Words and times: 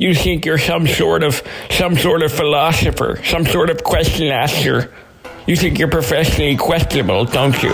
You 0.00 0.14
think 0.14 0.46
you're 0.46 0.58
some 0.58 0.86
sort 0.86 1.24
of 1.24 1.42
some 1.70 1.96
sort 1.96 2.22
of 2.22 2.30
philosopher, 2.30 3.20
some 3.24 3.44
sort 3.44 3.68
of 3.68 3.82
question 3.82 4.28
asker. 4.28 4.94
You 5.48 5.56
think 5.56 5.76
you're 5.76 5.88
professionally 5.88 6.56
questionable, 6.56 7.24
don't 7.24 7.60
you? 7.60 7.72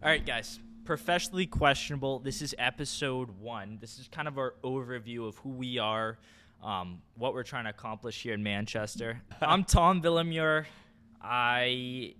All 0.00 0.08
right, 0.08 0.24
guys. 0.24 0.60
Professionally 0.84 1.46
questionable. 1.46 2.20
This 2.20 2.42
is 2.42 2.54
episode 2.56 3.30
one. 3.40 3.78
This 3.80 3.98
is 3.98 4.06
kind 4.06 4.28
of 4.28 4.38
our 4.38 4.54
overview 4.62 5.26
of 5.26 5.36
who 5.38 5.48
we 5.50 5.78
are, 5.78 6.18
um, 6.62 7.02
what 7.16 7.34
we're 7.34 7.42
trying 7.42 7.64
to 7.64 7.70
accomplish 7.70 8.22
here 8.22 8.34
in 8.34 8.44
Manchester. 8.44 9.22
I'm 9.40 9.64
Tom 9.64 10.00
Villemure. 10.00 10.66
I 11.20 12.14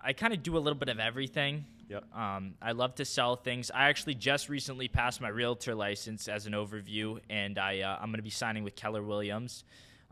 I 0.00 0.12
kind 0.12 0.32
of 0.32 0.42
do 0.42 0.56
a 0.56 0.60
little 0.60 0.78
bit 0.78 0.88
of 0.88 0.98
everything. 0.98 1.64
Yep. 1.88 2.04
Um, 2.14 2.54
I 2.60 2.72
love 2.72 2.96
to 2.96 3.04
sell 3.04 3.36
things. 3.36 3.70
I 3.70 3.88
actually 3.88 4.14
just 4.14 4.48
recently 4.48 4.88
passed 4.88 5.20
my 5.20 5.28
realtor 5.28 5.74
license 5.74 6.28
as 6.28 6.46
an 6.46 6.52
overview, 6.52 7.20
and 7.30 7.58
I 7.58 7.80
uh, 7.80 7.98
I'm 8.00 8.08
going 8.08 8.16
to 8.18 8.22
be 8.22 8.30
signing 8.30 8.64
with 8.64 8.74
Keller 8.74 9.02
Williams. 9.02 9.64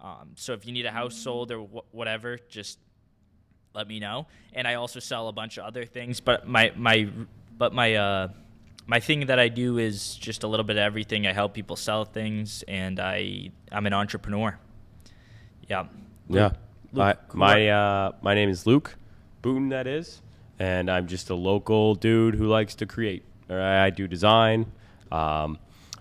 Um, 0.02 0.30
so 0.36 0.52
if 0.52 0.66
you 0.66 0.72
need 0.72 0.86
a 0.86 0.90
house 0.90 1.16
sold 1.16 1.50
or 1.50 1.60
wh- 1.60 1.94
whatever, 1.94 2.38
just 2.48 2.78
let 3.74 3.88
me 3.88 3.98
know. 3.98 4.26
And 4.52 4.68
I 4.68 4.74
also 4.74 5.00
sell 5.00 5.28
a 5.28 5.32
bunch 5.32 5.58
of 5.58 5.64
other 5.64 5.84
things, 5.84 6.20
but 6.20 6.46
my 6.46 6.72
my 6.76 7.08
but 7.58 7.72
my 7.74 7.94
uh 7.94 8.28
my 8.86 9.00
thing 9.00 9.26
that 9.26 9.38
I 9.38 9.48
do 9.48 9.78
is 9.78 10.14
just 10.14 10.44
a 10.44 10.46
little 10.46 10.64
bit 10.64 10.76
of 10.76 10.82
everything. 10.82 11.26
I 11.26 11.32
help 11.32 11.54
people 11.54 11.76
sell 11.76 12.04
things, 12.04 12.62
and 12.68 13.00
I 13.00 13.50
I'm 13.72 13.86
an 13.86 13.94
entrepreneur. 13.94 14.58
Yeah. 15.68 15.86
Yeah. 16.28 16.50
My 16.92 17.08
Luke, 17.08 17.18
who 17.28 17.38
my 17.38 17.68
uh, 17.68 18.12
my 18.22 18.34
name 18.34 18.48
is 18.48 18.66
Luke 18.66 18.96
Boutin. 19.44 19.68
That 19.68 19.86
is, 19.86 20.22
and 20.58 20.90
I'm 20.90 21.06
just 21.06 21.28
a 21.28 21.34
local 21.34 21.94
dude 21.94 22.34
who 22.34 22.46
likes 22.46 22.74
to 22.76 22.86
create. 22.86 23.24
I 23.50 23.90
do 23.90 24.08
design. 24.08 24.72
Um, 25.12 25.58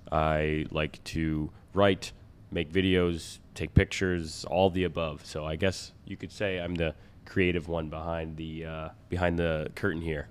I 0.09 0.66
like 0.72 1.03
to 1.03 1.52
write, 1.73 2.13
make 2.52 2.72
videos, 2.72 3.39
take 3.53 3.73
pictures, 3.73 4.45
all 4.45 4.69
the 4.69 4.85
above. 4.85 5.25
So 5.25 5.45
I 5.45 5.58
guess 5.58 5.91
you 6.05 6.16
could 6.16 6.31
say 6.31 6.58
I'm 6.58 6.75
the 6.75 6.95
creative 7.25 7.67
one 7.67 7.89
behind 7.89 8.38
the 8.38 8.66
uh, 8.66 8.89
behind 9.09 9.38
the 9.38 9.69
curtain 9.75 10.02
here. 10.02 10.30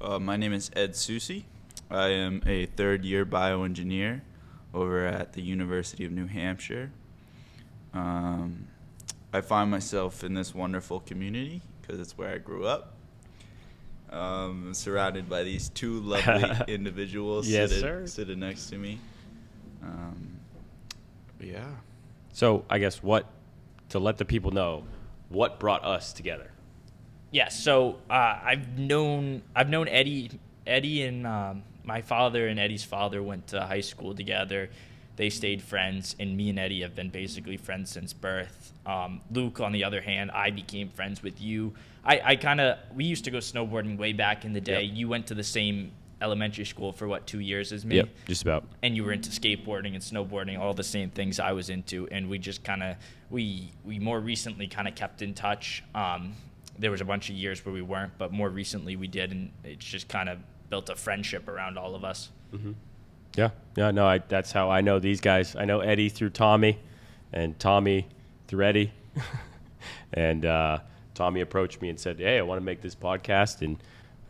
Uh, 0.00 0.18
my 0.18 0.36
name 0.36 0.52
is 0.52 0.68
Ed 0.74 0.94
Soucy. 0.94 1.44
I 1.88 2.08
am 2.08 2.42
a 2.44 2.66
third 2.66 3.04
year 3.04 3.24
bioengineer 3.24 4.22
over 4.74 5.06
at 5.06 5.34
the 5.34 5.42
University 5.42 6.04
of 6.04 6.10
New 6.10 6.26
Hampshire. 6.26 6.90
Um, 7.94 8.66
I 9.32 9.40
find 9.40 9.70
myself 9.70 10.24
in 10.24 10.34
this 10.34 10.54
wonderful 10.54 11.00
community 11.00 11.62
because 11.80 11.98
it's 12.00 12.16
where 12.18 12.34
I 12.34 12.38
grew 12.38 12.66
up. 12.66 12.94
Um, 14.10 14.74
surrounded 14.74 15.28
by 15.28 15.42
these 15.42 15.70
two 15.70 16.00
lovely 16.00 16.44
individuals 16.68 17.48
Yes, 17.48 17.70
sitting, 17.70 17.82
sir. 17.82 18.06
sitting 18.06 18.40
next 18.40 18.66
to 18.68 18.76
me. 18.76 18.98
Um, 19.82 20.36
yeah. 21.40 21.64
So 22.32 22.64
I 22.68 22.78
guess 22.78 23.02
what 23.02 23.26
to 23.88 23.98
let 23.98 24.18
the 24.18 24.26
people 24.26 24.50
know 24.50 24.84
what 25.30 25.58
brought 25.58 25.82
us 25.82 26.12
together. 26.12 26.50
Yeah, 27.30 27.48
so 27.48 27.98
uh, 28.10 28.38
I've 28.44 28.78
known 28.78 29.40
I've 29.56 29.70
known 29.70 29.88
Eddie 29.88 30.30
Eddie 30.66 31.04
and 31.04 31.26
um, 31.26 31.62
my 31.82 32.02
father 32.02 32.46
and 32.48 32.60
Eddie's 32.60 32.84
father 32.84 33.22
went 33.22 33.46
to 33.48 33.62
high 33.62 33.80
school 33.80 34.14
together. 34.14 34.68
They 35.16 35.28
stayed 35.30 35.62
friends, 35.62 36.16
and 36.18 36.36
me 36.36 36.48
and 36.50 36.58
Eddie 36.58 36.80
have 36.82 36.94
been 36.94 37.10
basically 37.10 37.56
friends 37.58 37.90
since 37.90 38.12
birth. 38.12 38.72
Um, 38.86 39.20
Luke, 39.30 39.60
on 39.60 39.72
the 39.72 39.84
other 39.84 40.00
hand, 40.00 40.30
I 40.30 40.50
became 40.50 40.88
friends 40.88 41.22
with 41.22 41.40
you. 41.40 41.74
I, 42.04 42.20
I 42.24 42.36
kind 42.36 42.60
of 42.60 42.78
we 42.94 43.04
used 43.04 43.24
to 43.24 43.30
go 43.30 43.38
snowboarding 43.38 43.98
way 43.98 44.12
back 44.12 44.44
in 44.44 44.52
the 44.52 44.60
day. 44.60 44.82
Yep. 44.82 44.96
You 44.96 45.08
went 45.08 45.26
to 45.28 45.34
the 45.34 45.44
same 45.44 45.92
elementary 46.20 46.64
school 46.64 46.92
for 46.92 47.06
what 47.08 47.26
two 47.26 47.40
years 47.40 47.72
as 47.72 47.84
me 47.84 47.96
Yep, 47.96 48.08
just 48.28 48.42
about. 48.42 48.64
and 48.82 48.94
you 48.96 49.02
were 49.04 49.10
into 49.12 49.28
skateboarding 49.30 49.94
and 49.94 49.98
snowboarding, 50.02 50.58
all 50.58 50.72
the 50.72 50.84
same 50.84 51.10
things 51.10 51.38
I 51.40 51.52
was 51.52 51.68
into, 51.68 52.06
and 52.10 52.28
we 52.30 52.38
just 52.38 52.64
kind 52.64 52.82
of 52.82 52.96
we 53.30 53.70
we 53.84 53.98
more 53.98 54.18
recently 54.20 54.66
kind 54.66 54.88
of 54.88 54.94
kept 54.94 55.20
in 55.22 55.34
touch. 55.34 55.82
Um, 55.94 56.34
there 56.78 56.90
was 56.90 57.00
a 57.02 57.04
bunch 57.04 57.28
of 57.28 57.36
years 57.36 57.64
where 57.66 57.72
we 57.74 57.82
weren't, 57.82 58.16
but 58.18 58.32
more 58.32 58.48
recently 58.48 58.96
we 58.96 59.08
did, 59.08 59.30
and 59.30 59.50
it's 59.62 59.84
just 59.84 60.08
kind 60.08 60.28
of 60.28 60.38
built 60.70 60.88
a 60.88 60.96
friendship 60.96 61.48
around 61.48 61.76
all 61.76 61.94
of 61.94 62.02
us. 62.02 62.30
Yeah, 63.36 63.50
yeah, 63.76 63.90
no, 63.90 64.06
I, 64.06 64.18
that's 64.18 64.52
how 64.52 64.70
I 64.70 64.80
know 64.80 64.98
these 64.98 65.20
guys. 65.20 65.56
I 65.56 65.64
know 65.64 65.80
Eddie 65.80 66.08
through 66.08 66.30
Tommy, 66.30 66.78
and 67.32 67.58
Tommy 67.58 68.06
through 68.46 68.64
Eddie. 68.64 68.92
and 70.12 70.44
uh, 70.44 70.78
Tommy 71.14 71.40
approached 71.40 71.80
me 71.80 71.88
and 71.88 71.98
said, 71.98 72.18
"Hey, 72.18 72.38
I 72.38 72.42
want 72.42 72.60
to 72.60 72.64
make 72.64 72.80
this 72.80 72.94
podcast," 72.94 73.62
and 73.62 73.78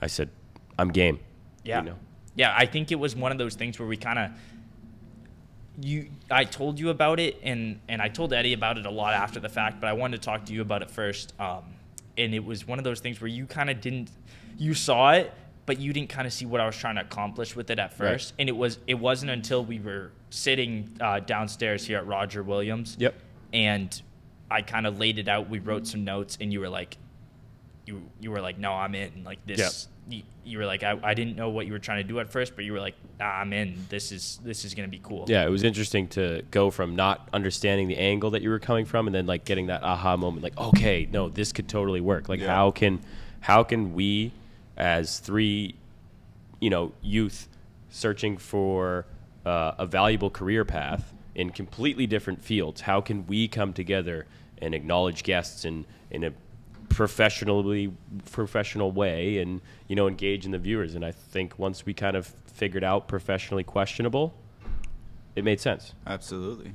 I 0.00 0.06
said, 0.06 0.30
"I'm 0.78 0.90
game." 0.90 1.18
Yeah. 1.64 1.80
You 1.80 1.90
know? 1.90 1.96
Yeah, 2.34 2.54
I 2.56 2.66
think 2.66 2.92
it 2.92 2.98
was 2.98 3.14
one 3.14 3.30
of 3.32 3.38
those 3.38 3.54
things 3.54 3.78
where 3.78 3.88
we 3.88 3.96
kind 3.96 4.18
of 4.18 4.30
you 5.80 6.10
I 6.30 6.44
told 6.44 6.78
you 6.78 6.90
about 6.90 7.18
it 7.18 7.40
and 7.42 7.80
and 7.88 8.02
I 8.02 8.08
told 8.08 8.32
Eddie 8.32 8.52
about 8.52 8.78
it 8.78 8.86
a 8.86 8.90
lot 8.90 9.14
after 9.14 9.40
the 9.40 9.48
fact, 9.48 9.80
but 9.80 9.88
I 9.88 9.92
wanted 9.92 10.20
to 10.20 10.24
talk 10.24 10.44
to 10.46 10.52
you 10.52 10.62
about 10.62 10.82
it 10.82 10.90
first. 10.90 11.32
Um, 11.40 11.64
and 12.18 12.34
it 12.34 12.44
was 12.44 12.66
one 12.66 12.78
of 12.78 12.84
those 12.84 13.00
things 13.00 13.20
where 13.20 13.28
you 13.28 13.46
kind 13.46 13.70
of 13.70 13.80
didn't 13.80 14.10
you 14.58 14.74
saw 14.74 15.12
it, 15.12 15.32
but 15.66 15.78
you 15.78 15.92
didn't 15.92 16.08
kind 16.08 16.26
of 16.26 16.32
see 16.32 16.44
what 16.46 16.60
I 16.60 16.66
was 16.66 16.76
trying 16.76 16.96
to 16.96 17.02
accomplish 17.02 17.54
with 17.54 17.70
it 17.70 17.78
at 17.78 17.90
Right. 17.90 17.96
first. 18.12 18.34
And 18.38 18.48
it 18.48 18.56
was 18.56 18.78
it 18.86 18.94
wasn't 18.94 19.30
until 19.30 19.64
we 19.64 19.78
were 19.78 20.10
sitting 20.30 20.96
uh, 21.00 21.20
downstairs 21.20 21.86
here 21.86 21.98
at 21.98 22.06
Roger 22.06 22.42
Williams. 22.42 22.96
Yep. 22.98 23.14
And 23.52 24.02
I 24.50 24.62
kind 24.62 24.86
of 24.86 24.98
laid 24.98 25.18
it 25.18 25.28
out. 25.28 25.48
We 25.48 25.58
wrote 25.60 25.86
some 25.86 26.04
notes, 26.04 26.36
and 26.40 26.52
you 26.52 26.60
were 26.60 26.68
like, 26.68 26.96
you 27.86 28.02
you 28.20 28.30
were 28.30 28.40
like, 28.40 28.58
no, 28.58 28.72
I'm 28.72 28.94
in. 28.94 29.24
Like 29.24 29.44
this, 29.46 29.88
you, 30.08 30.22
you 30.44 30.58
were 30.58 30.66
like, 30.66 30.82
I, 30.82 30.98
I 31.02 31.14
didn't 31.14 31.36
know 31.36 31.48
what 31.50 31.66
you 31.66 31.72
were 31.72 31.78
trying 31.78 32.02
to 32.02 32.08
do 32.08 32.18
at 32.20 32.30
first, 32.30 32.54
but 32.56 32.64
you 32.64 32.72
were 32.72 32.80
like, 32.80 32.94
ah, 33.20 33.40
I'm 33.40 33.52
in. 33.52 33.76
This 33.88 34.12
is 34.12 34.40
this 34.42 34.64
is 34.64 34.74
gonna 34.74 34.88
be 34.88 35.00
cool. 35.02 35.24
Yeah, 35.28 35.44
it 35.46 35.48
was 35.50 35.62
interesting 35.64 36.08
to 36.08 36.42
go 36.50 36.70
from 36.70 36.96
not 36.96 37.28
understanding 37.32 37.88
the 37.88 37.96
angle 37.98 38.30
that 38.30 38.42
you 38.42 38.50
were 38.50 38.58
coming 38.58 38.84
from, 38.84 39.06
and 39.06 39.14
then 39.14 39.26
like 39.26 39.44
getting 39.44 39.66
that 39.66 39.82
aha 39.82 40.16
moment, 40.16 40.42
like, 40.42 40.58
okay, 40.58 41.08
no, 41.10 41.28
this 41.28 41.52
could 41.52 41.68
totally 41.68 42.00
work. 42.00 42.28
Like, 42.28 42.40
Yeah. 42.40 42.48
how 42.54 42.70
can 42.72 43.00
how 43.40 43.64
can 43.64 43.94
we, 43.94 44.32
as 44.82 45.20
three, 45.20 45.76
you 46.60 46.68
know, 46.68 46.92
youth 47.02 47.48
searching 47.88 48.36
for 48.36 49.06
uh, 49.46 49.72
a 49.78 49.86
valuable 49.86 50.28
career 50.28 50.64
path 50.64 51.14
in 51.36 51.50
completely 51.50 52.04
different 52.04 52.42
fields, 52.42 52.80
how 52.80 53.00
can 53.00 53.24
we 53.28 53.46
come 53.46 53.72
together 53.72 54.26
and 54.60 54.74
acknowledge 54.74 55.22
guests 55.22 55.64
in 55.64 55.86
in 56.10 56.24
a 56.24 56.32
professionally 56.88 57.90
professional 58.30 58.92
way 58.92 59.38
and 59.38 59.60
you 59.88 59.96
know 59.96 60.08
engage 60.08 60.44
in 60.44 60.50
the 60.50 60.58
viewers? 60.58 60.94
And 60.94 61.04
i 61.04 61.12
think 61.12 61.58
once 61.58 61.86
we 61.86 61.94
kind 61.94 62.16
of 62.16 62.26
figured 62.46 62.84
out 62.84 63.08
professionally 63.08 63.64
questionable 63.64 64.34
it 65.34 65.44
made 65.44 65.60
sense. 65.60 65.94
Absolutely. 66.06 66.74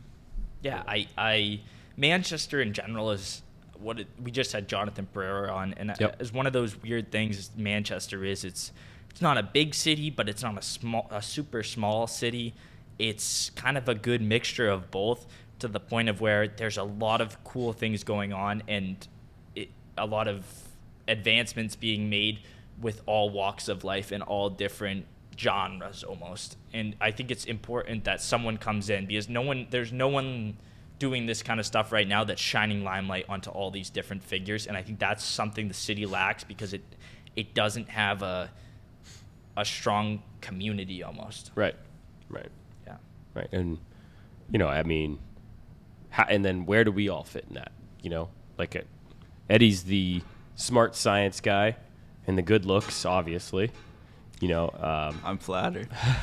Yeah, 0.63 0.81
I, 0.87 1.07
I 1.15 1.61
Manchester 1.95 2.59
in 2.59 2.73
general 2.73 3.11
is 3.11 3.43
what 3.81 3.99
it, 3.99 4.07
we 4.21 4.31
just 4.31 4.51
had 4.51 4.67
Jonathan 4.67 5.07
Pereira 5.13 5.51
on, 5.51 5.73
and 5.77 5.93
Yep. 5.99 6.17
as 6.19 6.31
one 6.33 6.47
of 6.47 6.53
those 6.53 6.81
weird 6.81 7.11
things 7.11 7.51
Manchester 7.55 8.23
is. 8.25 8.43
It's 8.43 8.71
it's 9.09 9.21
not 9.21 9.37
a 9.37 9.43
big 9.43 9.73
city, 9.73 10.09
but 10.11 10.29
it's 10.29 10.43
not 10.43 10.57
a 10.57 10.61
small, 10.61 11.07
a 11.09 11.21
super 11.21 11.63
small 11.63 12.05
city. 12.05 12.53
It's 12.99 13.49
kind 13.51 13.77
of 13.77 13.89
a 13.89 13.95
good 13.95 14.21
mixture 14.21 14.69
of 14.69 14.91
both, 14.91 15.25
to 15.59 15.67
the 15.67 15.79
point 15.79 16.07
of 16.09 16.21
where 16.21 16.47
there's 16.47 16.77
a 16.77 16.83
lot 16.83 17.19
of 17.21 17.43
cool 17.43 17.73
things 17.73 18.03
going 18.03 18.31
on 18.31 18.61
and 18.67 19.07
it, 19.55 19.69
a 19.97 20.05
lot 20.05 20.27
of 20.27 20.45
advancements 21.07 21.75
being 21.75 22.09
made 22.09 22.39
with 22.79 23.01
all 23.05 23.29
walks 23.31 23.67
of 23.67 23.83
life 23.83 24.11
and 24.11 24.21
all 24.21 24.49
different 24.49 25.05
genres 25.37 26.03
almost. 26.03 26.57
And 26.73 26.95
I 27.01 27.11
think 27.11 27.31
it's 27.31 27.45
important 27.45 28.03
that 28.03 28.21
someone 28.21 28.57
comes 28.57 28.89
in 28.89 29.05
because 29.07 29.29
no 29.29 29.41
one 29.41 29.67
there's 29.71 29.91
no 29.91 30.07
one 30.09 30.57
doing 30.99 31.25
this 31.25 31.43
kind 31.43 31.59
of 31.59 31.65
stuff 31.65 31.91
right 31.91 32.07
now 32.07 32.23
that's 32.23 32.41
shining 32.41 32.83
limelight 32.83 33.25
onto 33.29 33.49
all 33.51 33.69
these 33.71 33.89
different 33.89 34.23
figures 34.23 34.65
and 34.67 34.75
I 34.75 34.81
think 34.81 34.99
that's 34.99 35.23
something 35.23 35.67
the 35.67 35.73
city 35.73 36.05
lacks 36.05 36.43
because 36.43 36.73
it 36.73 36.81
it 37.35 37.53
doesn't 37.53 37.89
have 37.89 38.23
a 38.23 38.49
a 39.55 39.65
strong 39.65 40.21
community 40.41 41.03
almost. 41.03 41.51
right 41.55 41.75
right 42.29 42.49
Yeah. 42.85 42.97
right 43.33 43.47
and 43.51 43.77
you 44.51 44.59
know 44.59 44.67
i 44.67 44.83
mean 44.83 45.17
how, 46.09 46.23
and 46.29 46.43
then 46.45 46.65
where 46.65 46.83
do 46.83 46.91
we 46.91 47.09
all 47.09 47.23
fit 47.23 47.45
in 47.49 47.55
that 47.55 47.71
you 48.01 48.09
know 48.09 48.29
like 48.57 48.75
uh 48.75 48.81
eddie's 49.49 49.83
the 49.83 50.21
smart 50.55 50.95
science 50.95 51.41
guy 51.41 51.75
and 52.27 52.37
the 52.37 52.41
good 52.41 52.65
looks 52.65 53.05
obviously 53.05 53.71
you 54.41 54.47
know 54.47 54.69
um, 54.79 55.19
I'm 55.23 55.37
flattered. 55.37 55.89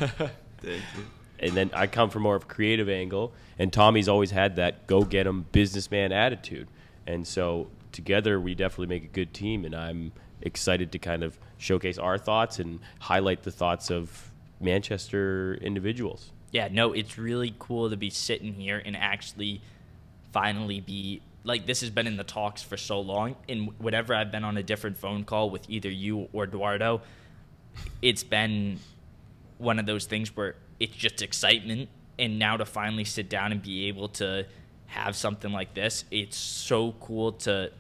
Thank 0.59 0.83
you. 0.97 1.05
And 1.45 1.53
then 1.53 1.71
I 1.75 1.87
come 1.87 2.11
from 2.11 2.23
more 2.23 2.35
of 2.35 2.45
a 2.45 2.47
creative 2.47 2.89
angle, 2.89 3.33
and 3.59 3.73
Tommy's 3.73 4.09
always 4.09 4.33
had 4.33 4.57
that 4.57 4.87
go 4.87 5.05
get 5.05 5.27
'em 5.27 5.47
businessman 5.53 6.11
attitude, 6.11 6.69
and 7.07 7.27
so 7.27 7.69
together 7.93 8.41
we 8.41 8.55
definitely 8.55 8.87
make 8.89 9.05
a 9.05 9.13
good 9.13 9.33
team, 9.33 9.65
and 9.65 9.75
I'm 9.75 10.13
excited 10.41 10.91
to 10.93 10.99
kind 10.99 11.23
of 11.23 11.39
showcase 11.59 11.99
our 11.99 12.19
thoughts 12.19 12.59
and 12.59 12.81
highlight 12.99 13.43
the 13.45 13.51
thoughts 13.51 13.91
of 13.91 14.33
Manchester 14.61 15.59
individuals. 15.61 16.33
Yeah, 16.51 16.69
no, 16.71 16.93
it's 16.93 17.19
really 17.19 17.55
cool 17.59 17.91
to 17.91 17.97
be 17.97 18.11
sitting 18.11 18.55
here 18.55 18.83
and 18.85 18.97
actually 18.97 19.61
finally 20.33 20.81
be 20.81 21.21
like 21.45 21.67
this 21.67 21.81
has 21.81 21.91
been 21.91 22.07
in 22.07 22.17
the 22.17 22.25
talks 22.25 22.63
for 22.63 22.77
so 22.77 23.01
long. 23.01 23.37
And 23.49 23.71
whenever 23.79 24.15
I've 24.15 24.33
been 24.33 24.45
on 24.45 24.57
a 24.57 24.63
different 24.63 24.97
phone 24.97 25.25
call 25.25 25.51
with 25.51 25.69
either 25.69 25.91
you 25.91 26.29
or 26.33 26.45
Eduardo, 26.45 27.03
it's 28.01 28.25
been 28.25 28.79
one 29.59 29.79
of 29.79 29.87
those 29.87 30.07
things 30.07 30.35
where 30.37 30.57
it's 30.81 30.95
just 30.95 31.23
excitement. 31.23 31.89
And 32.19 32.39
now 32.39 32.57
to 32.57 32.65
finally 32.65 33.05
sit 33.05 33.29
down 33.29 33.53
and 33.53 33.61
be 33.61 33.89
able 33.89 34.09
to 34.11 34.47
have 34.87 35.17
something 35.17 35.53
like 35.53 35.75
this, 35.75 36.05
it's 36.11 36.37
so 36.37 36.93
cool 37.01 37.33
to 37.33 37.73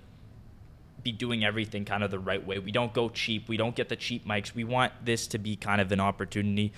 be 1.02 1.12
doing 1.12 1.44
everything 1.44 1.84
kind 1.84 2.02
of 2.02 2.10
the 2.10 2.18
right 2.18 2.44
way. 2.44 2.58
We 2.58 2.72
don't 2.72 2.92
go 2.92 3.08
cheap. 3.08 3.48
We 3.48 3.56
don't 3.56 3.76
get 3.76 3.88
the 3.88 3.96
cheap 3.96 4.26
mics. 4.26 4.54
We 4.54 4.64
want 4.64 4.92
this 5.04 5.26
to 5.28 5.38
be 5.38 5.54
kind 5.54 5.80
of 5.80 5.92
an 5.92 6.00
opportunity 6.00 6.72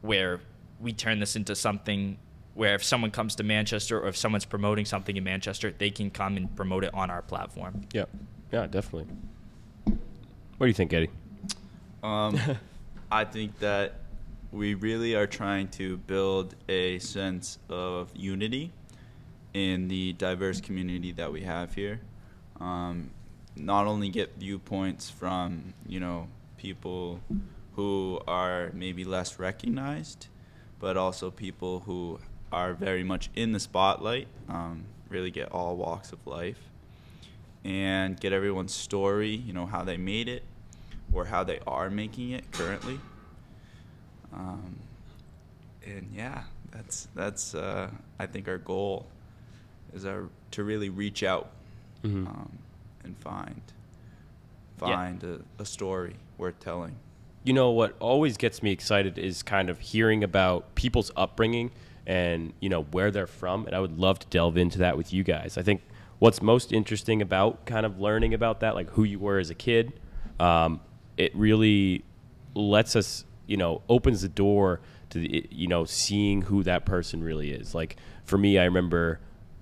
where 0.00 0.40
we 0.80 0.92
turn 0.92 1.18
this 1.18 1.36
into 1.36 1.54
something 1.54 2.18
where 2.54 2.74
if 2.74 2.82
someone 2.82 3.10
comes 3.10 3.36
to 3.36 3.44
Manchester 3.44 4.00
or 4.00 4.08
if 4.08 4.16
someone's 4.16 4.44
promoting 4.44 4.84
something 4.84 5.16
in 5.16 5.22
Manchester, 5.22 5.72
they 5.76 5.90
can 5.90 6.10
come 6.10 6.36
and 6.36 6.54
promote 6.56 6.82
it 6.82 6.92
on 6.92 7.10
our 7.10 7.22
platform. 7.22 7.86
Yeah, 7.92 8.06
yeah, 8.52 8.66
definitely. 8.66 9.06
What 9.84 10.66
do 10.66 10.66
you 10.66 10.74
think, 10.74 10.92
Eddie? 10.92 11.10
Um, 12.02 12.38
I 13.12 13.24
think 13.24 13.58
that 13.60 13.94
we 14.50 14.74
really 14.74 15.14
are 15.14 15.26
trying 15.26 15.68
to 15.68 15.98
build 15.98 16.54
a 16.68 16.98
sense 17.00 17.58
of 17.68 18.10
unity 18.14 18.72
in 19.52 19.88
the 19.88 20.12
diverse 20.14 20.60
community 20.60 21.12
that 21.12 21.32
we 21.32 21.42
have 21.42 21.74
here. 21.74 22.00
Um, 22.60 23.10
not 23.56 23.86
only 23.86 24.08
get 24.08 24.36
viewpoints 24.38 25.10
from 25.10 25.74
you 25.86 26.00
know 26.00 26.28
people 26.56 27.20
who 27.74 28.20
are 28.26 28.70
maybe 28.74 29.04
less 29.04 29.38
recognized, 29.38 30.28
but 30.80 30.96
also 30.96 31.30
people 31.30 31.80
who 31.80 32.18
are 32.50 32.72
very 32.72 33.04
much 33.04 33.30
in 33.34 33.52
the 33.52 33.60
spotlight. 33.60 34.28
Um, 34.48 34.84
really 35.08 35.30
get 35.30 35.50
all 35.52 35.76
walks 35.76 36.12
of 36.12 36.26
life 36.26 36.58
and 37.64 38.18
get 38.18 38.32
everyone's 38.32 38.74
story. 38.74 39.30
You 39.30 39.52
know 39.52 39.66
how 39.66 39.84
they 39.84 39.96
made 39.96 40.28
it, 40.28 40.42
or 41.12 41.26
how 41.26 41.44
they 41.44 41.60
are 41.66 41.90
making 41.90 42.30
it 42.30 42.50
currently. 42.52 42.98
Um, 44.32 44.76
and 45.86 46.08
yeah, 46.14 46.42
that's 46.70 47.08
that's 47.14 47.54
uh, 47.54 47.90
I 48.18 48.26
think 48.26 48.48
our 48.48 48.58
goal 48.58 49.06
is 49.94 50.04
our 50.04 50.28
to 50.52 50.64
really 50.64 50.90
reach 50.90 51.22
out 51.22 51.50
Mhm. 52.04 52.26
um, 52.26 52.58
and 53.04 53.16
find 53.18 53.60
Yeah. 54.80 54.86
find 54.96 55.24
a, 55.24 55.40
a 55.58 55.64
story 55.64 56.14
worth 56.36 56.60
telling. 56.60 56.94
you 57.44 57.52
know 57.52 57.70
what 57.70 57.96
always 58.00 58.36
gets 58.36 58.62
me 58.62 58.70
excited 58.72 59.16
is 59.18 59.42
kind 59.42 59.70
of 59.70 59.78
hearing 59.80 60.22
about 60.22 60.74
people's 60.74 61.10
upbringing 61.16 61.70
and 62.06 62.52
you 62.60 62.68
know 62.68 62.82
where 62.92 63.10
they're 63.10 63.26
from 63.26 63.64
and 63.66 63.74
i 63.74 63.80
would 63.80 63.98
love 63.98 64.18
to 64.18 64.26
delve 64.28 64.56
into 64.58 64.78
that 64.78 64.96
with 64.96 65.12
you 65.12 65.22
guys 65.24 65.56
i 65.56 65.62
think 65.62 65.80
what's 66.18 66.42
most 66.42 66.72
interesting 66.72 67.22
about 67.22 67.64
kind 67.64 67.86
of 67.86 67.98
learning 68.00 68.34
about 68.34 68.60
that 68.60 68.74
like 68.74 68.90
who 68.90 69.04
you 69.04 69.18
were 69.18 69.38
as 69.38 69.50
a 69.50 69.54
kid 69.54 69.92
um, 70.40 70.80
it 71.16 71.34
really 71.34 72.04
lets 72.54 72.94
us 72.96 73.24
you 73.48 73.56
know 73.56 73.82
opens 73.88 74.22
the 74.22 74.28
door 74.28 74.80
to 75.10 75.18
the, 75.18 75.46
you 75.50 75.66
know 75.66 75.84
seeing 75.84 76.42
who 76.42 76.62
that 76.62 76.84
person 76.84 77.24
really 77.24 77.50
is 77.50 77.74
like 77.74 77.96
for 78.24 78.38
me 78.38 78.58
i 78.58 78.64
remember 78.64 79.18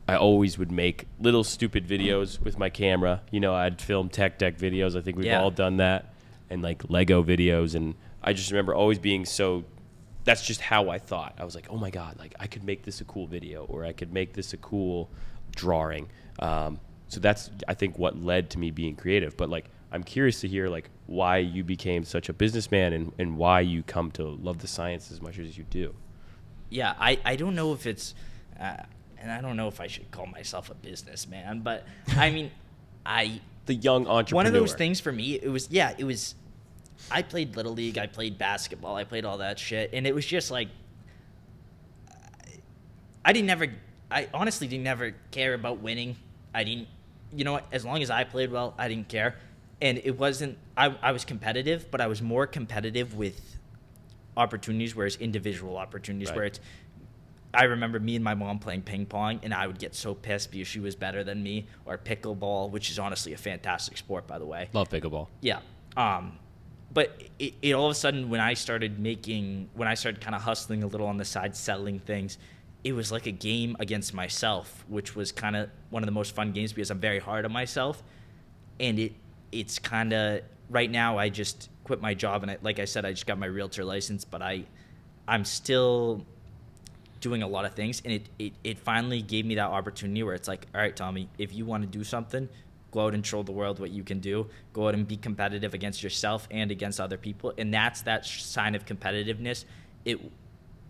I 0.09 0.15
always 0.15 0.56
would 0.56 0.71
make 0.71 1.06
little 1.19 1.43
stupid 1.43 1.85
videos 1.85 2.41
with 2.41 2.61
my 2.61 2.71
camera. 2.71 3.23
You 3.33 3.41
know, 3.41 3.56
I'd 3.56 3.81
film 3.83 4.09
tech 4.09 4.38
deck 4.38 4.56
videos. 4.56 4.97
I 4.97 5.00
think 5.00 5.17
we've 5.17 5.27
Yeah. 5.27 5.43
all 5.43 5.50
done 5.50 5.79
that, 5.79 6.15
and 6.49 6.62
like 6.62 6.88
Lego 6.88 7.25
videos. 7.25 7.75
And 7.75 7.97
I 8.23 8.33
just 8.33 8.53
remember 8.53 8.73
always 8.73 9.00
being 9.00 9.25
so. 9.25 9.65
That's 10.23 10.47
just 10.47 10.61
how 10.61 10.91
I 10.91 11.00
thought. 11.00 11.35
I 11.38 11.44
was 11.44 11.56
like, 11.56 11.67
oh 11.71 11.77
my 11.77 11.91
god, 11.91 12.21
like 12.21 12.37
I 12.38 12.47
could 12.47 12.62
make 12.62 12.85
this 12.85 13.00
a 13.00 13.05
cool 13.05 13.27
video, 13.27 13.65
or 13.65 13.85
I 13.85 13.93
could 13.93 14.12
make 14.12 14.35
this 14.35 14.53
a 14.53 14.56
cool 14.59 15.11
drawing. 15.56 16.06
Um, 16.38 16.79
so 17.09 17.19
that's 17.19 17.50
I 17.67 17.75
think 17.75 17.99
what 17.99 18.17
led 18.17 18.50
to 18.50 18.61
me 18.61 18.71
being 18.71 18.94
creative. 18.94 19.37
But 19.37 19.50
like, 19.50 19.71
I'm 19.96 20.04
curious 20.04 20.40
to 20.43 20.48
hear 20.48 20.69
like 20.69 20.90
why 21.06 21.38
you 21.38 21.64
became 21.64 22.04
such 22.04 22.28
a 22.28 22.32
businessman 22.32 22.93
and 22.93 23.12
and 23.19 23.37
why 23.38 23.60
you 23.60 23.82
come 23.82 24.10
to 24.12 24.25
love 24.25 24.58
the 24.58 24.66
science 24.69 25.10
as 25.10 25.20
much 25.22 25.38
as 25.38 25.56
you 25.58 25.64
do. 25.64 25.94
yeah, 26.70 26.94
I, 27.00 27.19
I 27.25 27.37
don't 27.37 27.54
know 27.54 27.72
if 27.72 27.87
it's, 27.87 28.14
uh, 28.60 28.76
and 29.19 29.31
I 29.32 29.40
don't 29.40 29.56
know 29.56 29.69
if 29.69 29.81
I 29.81 29.87
should 29.87 30.10
call 30.10 30.26
myself 30.26 30.69
a 30.70 30.75
businessman, 30.75 31.60
but 31.60 31.87
I 32.16 32.31
mean, 32.37 32.50
I 33.06 33.40
The 33.66 33.75
young 33.75 34.06
entrepreneur. 34.06 34.37
one 34.37 34.46
of 34.46 34.52
those 34.52 34.75
things 34.75 35.00
for 35.00 35.12
me. 35.12 35.34
It 35.34 35.48
was 35.48 35.69
yeah, 35.70 35.94
it 35.96 36.04
was. 36.04 36.34
I 37.10 37.22
played 37.22 37.56
little 37.56 37.72
league. 37.72 37.99
I 37.99 38.06
played 38.06 38.37
basketball. 38.38 38.96
I 38.96 39.04
played 39.04 39.25
all 39.25 39.38
that 39.38 39.58
shit, 39.58 39.90
and 39.92 40.06
it 40.06 40.14
was 40.14 40.26
just 40.26 40.50
like 40.50 40.69
I 43.25 43.32
didn't 43.32 43.46
never. 43.46 43.66
I 44.10 44.28
honestly 44.32 44.66
didn't 44.69 44.84
never 44.84 45.14
care 45.31 45.54
about 45.54 45.81
winning. 45.81 46.16
I 46.54 46.64
didn't. 46.64 46.88
You 47.32 47.44
know 47.44 47.52
what? 47.52 47.66
As 47.72 47.84
long 47.84 48.02
as 48.02 48.10
I 48.10 48.25
played 48.25 48.50
well, 48.52 48.75
I 48.78 48.88
didn't 48.88 49.08
care, 49.08 49.37
and 49.81 49.99
it 50.05 50.19
wasn't. 50.19 50.58
I 50.76 50.94
I 51.02 51.12
was 51.12 51.25
competitive, 51.25 51.90
but 51.90 52.00
I 52.00 52.06
was 52.06 52.23
more 52.23 52.46
competitive 52.46 53.14
with 53.14 53.56
opportunities, 54.37 54.94
whereas 54.94 55.17
individual 55.17 55.76
opportunities, 55.76 56.28
Right. 56.28 56.37
where 56.37 56.44
it's. 56.46 56.61
I 57.55 57.64
remember 57.64 57.99
me 57.99 58.17
and 58.17 58.25
my 58.25 58.34
mom 58.34 58.58
playing 58.58 58.82
ping 58.82 59.06
pong, 59.06 59.40
and 59.43 59.55
I 59.55 59.67
would 59.67 59.78
get 59.78 59.94
so 59.94 60.14
pissed 60.14 60.50
because 60.50 60.69
she 60.69 60.78
was 60.81 60.94
better 60.94 61.25
than 61.25 61.43
me, 61.43 61.67
or 61.87 61.96
pickleball, 61.96 62.70
which 62.70 62.90
is 62.90 62.99
honestly 62.99 63.32
a 63.32 63.38
fantastic 63.38 63.96
sport, 63.96 64.26
by 64.26 64.38
the 64.38 64.44
way. 64.44 64.69
Love 64.75 64.90
pickleball. 64.90 65.28
Yeah. 65.40 65.61
Um, 65.96 66.38
but 66.93 67.23
it, 67.38 67.55
it 67.62 67.73
all 67.73 67.87
of 67.87 67.93
a 67.93 67.94
sudden 67.94 68.28
when 68.28 68.40
I 68.40 68.55
started 68.55 68.99
making 68.99 69.70
when 69.75 69.88
I 69.88 69.94
started 69.94 70.20
kind 70.20 70.34
of 70.34 70.43
hustling 70.43 70.82
a 70.82 70.87
little 70.87 71.06
on 71.06 71.17
the 71.17 71.25
side, 71.25 71.56
selling 71.56 71.99
things, 71.99 72.37
it 72.84 72.93
was 72.93 73.11
like 73.11 73.26
a 73.26 73.32
game 73.32 73.75
against 73.81 74.12
myself, 74.12 74.84
which 74.88 75.17
was 75.17 75.32
kind 75.32 75.56
of 75.56 75.70
one 75.88 76.02
of 76.02 76.06
the 76.06 76.12
most 76.12 76.34
fun 76.34 76.52
games 76.52 76.73
because 76.75 76.90
I'm 76.90 77.00
very 77.00 77.19
hard 77.20 77.44
on 77.46 77.52
myself, 77.52 78.02
and 78.78 78.99
it 78.99 79.12
it's 79.52 79.78
kind 79.78 80.12
of 80.12 80.40
right 80.70 80.90
now 80.90 81.19
I 81.19 81.28
just 81.28 81.70
quit 81.84 82.00
my 82.00 82.14
job 82.14 82.43
and 82.43 82.50
I, 82.52 82.58
like 82.62 82.78
I 82.78 82.84
said 82.84 83.04
I 83.04 83.12
just 83.12 83.26
got 83.26 83.38
my 83.38 83.46
realtor 83.46 83.84
license, 83.84 84.25
but 84.25 84.43
I 84.43 84.64
I'm 85.28 85.44
still 85.44 86.25
doing 87.20 87.43
a 87.43 87.48
lot 87.48 87.64
of 87.64 87.75
things 87.75 88.02
and 88.04 88.12
it, 88.12 88.28
it, 88.38 88.52
it 88.62 88.78
finally 88.78 89.22
gave 89.22 89.46
me 89.46 89.56
that 89.56 89.69
opportunity 89.69 90.22
where 90.22 90.34
it's 90.34 90.46
like 90.46 90.66
all 90.75 90.81
right 90.81 90.94
tommy 90.94 91.28
if 91.38 91.52
you 91.54 91.64
want 91.64 91.82
to 91.82 91.88
do 91.88 92.04
something 92.04 92.46
go 92.96 93.06
out 93.06 93.14
and 93.14 93.26
show 93.26 93.43
the 93.43 93.52
world 93.52 93.78
what 93.78 93.90
you 93.90 94.02
can 94.02 94.20
do. 94.20 94.48
Go 94.72 94.88
out 94.88 94.94
and 94.94 95.06
be 95.06 95.19
competitive 95.19 95.75
against 95.75 96.02
yourself 96.02 96.49
and 96.50 96.70
against 96.70 96.99
other 96.99 97.19
people 97.19 97.52
and 97.58 97.72
that's 97.72 98.02
that 98.02 98.25
sign 98.25 98.75
of 98.75 98.87
competitiveness. 98.87 99.64
It 100.04 100.19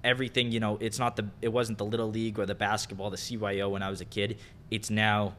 everything 0.04 0.52
you 0.52 0.60
know 0.60 0.78
it's 0.80 1.00
not 1.00 1.16
the 1.16 1.28
it 1.42 1.48
wasn't 1.48 1.76
the 1.78 1.84
little 1.84 2.08
league 2.08 2.38
or 2.38 2.46
the 2.46 2.54
basketball 2.54 3.10
the 3.10 3.16
cyo 3.16 3.68
when 3.70 3.82
i 3.82 3.90
was 3.90 4.00
a 4.00 4.04
kid. 4.04 4.38
It's 4.70 4.88
now 4.88 5.34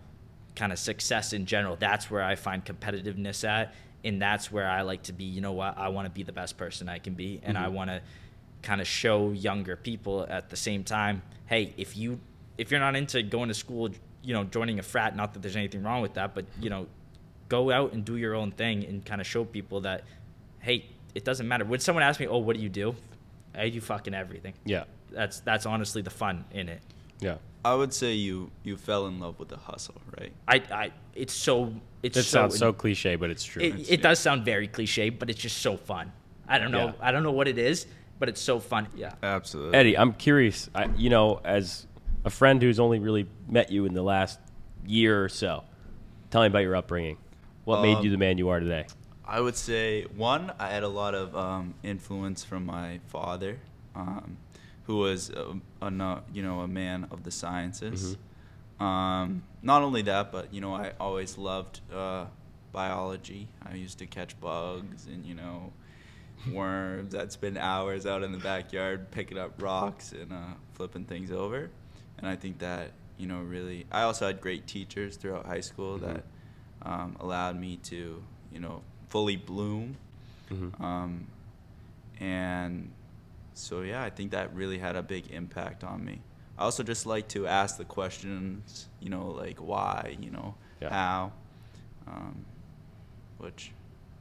kind 0.58 0.74
of 0.74 0.80
success 0.80 1.32
in 1.32 1.46
general 1.46 1.76
that's 1.78 2.10
where 2.12 2.24
i 2.24 2.36
find 2.36 2.66
competitiveness 2.66 3.48
at 3.48 3.74
and 4.04 4.22
that's 4.22 4.52
where 4.52 4.68
i 4.68 4.82
like 4.82 5.04
to 5.04 5.14
be 5.14 5.24
you 5.24 5.40
know 5.40 5.54
what 5.54 5.78
i 5.78 5.88
want 5.88 6.06
to 6.06 6.12
be 6.12 6.24
the 6.24 6.32
best 6.32 6.58
person 6.58 6.90
i 6.90 6.98
can 6.98 7.14
be 7.14 7.40
and 7.44 7.58
i 7.58 7.66
mm-hmm. 7.66 7.76
want 7.76 7.90
to 7.90 8.02
kind 8.64 8.82
of 8.82 8.88
show 8.88 9.30
younger 9.32 9.76
people 9.76 10.26
at 10.30 10.50
the 10.50 10.58
same 10.58 10.84
time 10.84 11.22
hey 11.46 11.74
if 11.78 11.96
you 11.96 12.20
if 12.58 12.72
you're 12.72 12.80
not 12.80 12.96
into 12.96 13.22
going 13.22 13.48
to 13.48 13.54
school 13.54 13.90
you 14.24 14.34
know 14.34 14.44
joining 14.44 14.80
a 14.80 14.84
frat 14.84 15.16
not 15.16 15.34
that 15.34 15.42
there's 15.42 15.56
anything 15.56 15.84
wrong 15.84 16.02
with 16.02 16.16
that 16.16 16.34
but 16.34 16.44
you 16.60 16.70
know 16.70 16.88
go 17.50 17.72
out 17.72 17.94
and 17.94 18.04
do 18.04 18.18
your 18.18 18.36
own 18.36 18.52
thing 18.52 18.84
and 18.84 19.06
kind 19.06 19.22
of 19.22 19.28
show 19.28 19.46
people 19.46 19.82
that 19.82 20.04
hey 20.60 20.86
it 21.16 21.26
doesn't 21.26 21.48
matter. 21.48 21.66
When 21.66 21.80
someone 21.80 22.04
asks 22.04 22.20
me 22.20 22.28
oh 22.28 22.38
what 22.38 22.56
do 22.56 22.62
you 22.62 22.70
do? 22.70 22.96
I 23.56 23.70
do 23.70 23.82
fucking 23.82 24.14
everything. 24.14 24.54
Yeah. 24.66 24.84
that's 25.12 25.40
that's 25.42 25.66
honestly 25.66 26.02
the 26.02 26.10
fun 26.10 26.46
in 26.52 26.70
it 26.70 26.82
Yeah. 27.20 27.38
I 27.66 27.74
would 27.76 27.94
say 27.94 28.14
you 28.14 28.52
you 28.64 28.78
fell 28.78 29.08
in 29.08 29.20
love 29.20 29.40
with 29.40 29.50
the 29.50 29.58
hustle, 29.58 30.02
right? 30.20 30.32
i 30.48 30.62
i 30.72 30.92
it's 31.16 31.34
so 31.34 31.74
it's 32.04 32.16
That 32.16 32.24
so 32.24 32.40
sounds 32.42 32.58
so 32.58 32.72
cliche, 32.74 33.16
but 33.16 33.30
it's 33.30 33.44
true. 33.44 33.62
it, 33.62 33.90
it 33.92 34.02
does 34.02 34.20
sound 34.20 34.46
very 34.46 34.68
cliche 34.68 35.10
but 35.10 35.30
it's 35.32 35.42
just 35.42 35.58
so 35.58 35.76
fun 35.76 36.12
i 36.48 36.60
don't 36.60 36.72
know 36.72 36.86
Yeah. 36.88 37.08
i 37.08 37.12
don't 37.12 37.24
know 37.24 37.32
what 37.32 37.48
it 37.48 37.58
is 37.58 37.88
but 38.20 38.30
it's 38.30 38.40
so 38.42 38.60
fun 38.60 38.88
yeah 38.96 39.14
Absolutely. 39.24 39.76
Eddie, 39.78 39.98
I'm 39.98 40.14
curious. 40.14 40.70
I, 40.74 40.86
you 40.96 41.10
know, 41.10 41.42
as 41.44 41.86
a 42.24 42.30
friend 42.30 42.62
who's 42.62 42.80
only 42.80 43.00
really 43.00 43.28
met 43.48 43.72
you 43.72 43.86
in 43.86 43.94
the 43.94 44.02
last 44.04 44.40
year 44.86 45.24
or 45.24 45.30
so, 45.30 45.64
tell 46.32 46.42
me 46.42 46.48
about 46.48 46.60
your 46.60 46.76
upbringing. 46.76 47.18
What 47.66 47.82
made 47.82 47.98
Um, 47.98 48.04
you 48.06 48.10
the 48.12 48.18
man 48.18 48.38
you 48.38 48.50
are 48.50 48.60
today? 48.60 48.86
I 49.26 49.40
would 49.42 49.56
say 49.56 50.04
one, 50.16 50.52
I 50.58 50.70
had 50.70 50.84
a 50.84 50.88
lot 50.88 51.14
of 51.14 51.36
um, 51.36 51.74
influence 51.84 52.44
from 52.44 52.66
my 52.66 53.00
father, 53.08 53.60
um, 53.96 54.38
who 54.88 54.98
was 54.98 55.30
a, 55.30 55.54
a 55.86 56.22
you 56.34 56.42
know 56.42 56.62
a 56.62 56.68
man 56.68 57.08
of 57.12 57.24
the 57.24 57.32
sciences. 57.32 58.18
Um, 58.80 59.44
not 59.62 59.82
only 59.82 60.02
that, 60.04 60.32
but 60.32 60.54
you 60.54 60.62
know 60.62 60.74
I 60.74 60.94
always 61.00 61.38
loved 61.38 61.82
uh, 61.94 62.26
biology. 62.72 63.50
I 63.66 63.76
used 63.76 64.00
to 64.00 64.06
catch 64.08 64.40
bugs 64.40 65.06
and 65.08 65.26
you 65.26 65.36
know 65.36 65.74
worms. 66.52 67.14
I'd 67.14 67.32
spend 67.32 67.58
hours 67.58 68.06
out 68.06 68.24
in 68.24 68.32
the 68.32 68.38
backyard 68.38 69.12
picking 69.12 69.38
up 69.38 69.62
rocks 69.62 70.14
and 70.14 70.32
uh, 70.32 70.56
flipping 70.74 71.04
things 71.06 71.32
over. 71.32 71.70
And 72.18 72.28
I 72.28 72.36
think 72.36 72.60
that 72.60 72.92
you 73.18 73.28
know 73.28 73.42
really. 73.42 73.86
I 73.92 74.04
also 74.04 74.26
had 74.26 74.40
great 74.42 74.68
teachers 74.68 75.18
throughout 75.18 75.46
high 75.46 75.62
school 75.62 75.98
that 75.98 76.24
um, 76.84 77.18
allowed 77.20 77.60
me 77.60 77.78
to 77.84 78.24
you 78.54 78.60
know 78.60 78.82
fully 79.10 79.36
bloom. 79.36 79.98
Mhm. 80.50 80.82
Um, 80.82 81.28
and 82.22 82.90
so 83.58 83.82
yeah, 83.82 84.04
I 84.04 84.10
think 84.10 84.32
that 84.32 84.54
really 84.54 84.78
had 84.78 84.96
a 84.96 85.02
big 85.04 85.32
impact 85.32 85.84
on 85.84 86.04
me. 86.06 86.22
I 86.58 86.64
also 86.64 86.84
just 86.84 87.06
like 87.06 87.28
to 87.30 87.48
ask 87.48 87.78
the 87.78 87.86
questions, 87.86 88.88
you 89.00 89.10
know, 89.10 89.28
like 89.32 89.58
why, 89.60 90.16
you 90.20 90.32
know, 90.32 90.56
Yeah. 90.82 90.90
how, 90.90 91.32
um, 92.08 92.46
which 93.38 93.72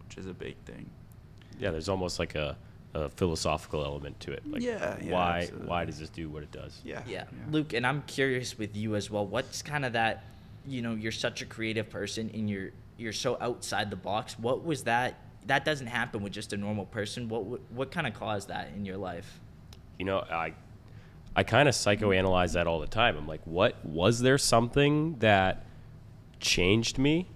which 0.06 0.18
is 0.18 0.26
a 0.26 0.34
big 0.34 0.56
thing. 0.64 0.88
Yeah, 1.58 1.70
there's 1.70 1.88
almost 1.88 2.18
like 2.18 2.34
a, 2.34 2.56
a 2.94 3.08
philosophical 3.08 3.84
element 3.84 4.20
to 4.20 4.32
it. 4.32 4.42
Like 4.50 4.62
Yeah, 4.62 4.96
yeah, 5.02 5.12
why 5.12 5.40
absolutely. 5.42 5.68
why 5.68 5.84
does 5.84 5.98
this 5.98 6.10
do 6.10 6.28
what 6.28 6.42
it 6.42 6.52
does? 6.52 6.80
Yeah. 6.84 7.02
Yeah. 7.06 7.24
Luke, 7.50 7.72
and 7.72 7.86
I'm 7.86 8.02
curious 8.06 8.58
with 8.58 8.76
you 8.76 8.94
as 8.96 9.10
well. 9.10 9.26
What's 9.26 9.62
kind 9.62 9.84
of 9.84 9.92
that, 9.94 10.24
you 10.66 10.82
know, 10.82 10.94
you're 10.94 11.12
such 11.12 11.42
a 11.42 11.46
creative 11.46 11.88
person 11.90 12.30
and 12.34 12.48
you're 12.48 12.70
you're 12.98 13.12
so 13.12 13.36
outside 13.40 13.90
the 13.90 13.96
box. 13.96 14.38
What 14.38 14.64
was 14.64 14.84
that 14.84 15.18
that 15.46 15.64
doesn't 15.64 15.86
happen 15.86 16.22
with 16.22 16.32
just 16.32 16.52
a 16.52 16.56
normal 16.56 16.86
person. 16.86 17.28
What 17.28 17.44
what, 17.70 17.90
kind 17.90 18.06
of 18.06 18.14
caused 18.14 18.48
that 18.48 18.72
in 18.74 18.84
your 18.84 18.96
life? 18.96 19.40
you 19.98 20.04
know, 20.04 20.18
I 20.18 20.54
I 21.34 21.42
kind 21.42 21.68
of 21.68 21.74
psychoanalyze 21.74 22.54
that 22.54 22.66
all 22.66 22.80
the 22.80 22.86
time. 22.86 23.16
I'm 23.16 23.26
like, 23.26 23.42
what 23.44 23.84
was 23.84 24.20
there 24.20 24.38
something 24.38 25.16
that 25.18 25.66
changed 26.40 26.98
me, 26.98 27.28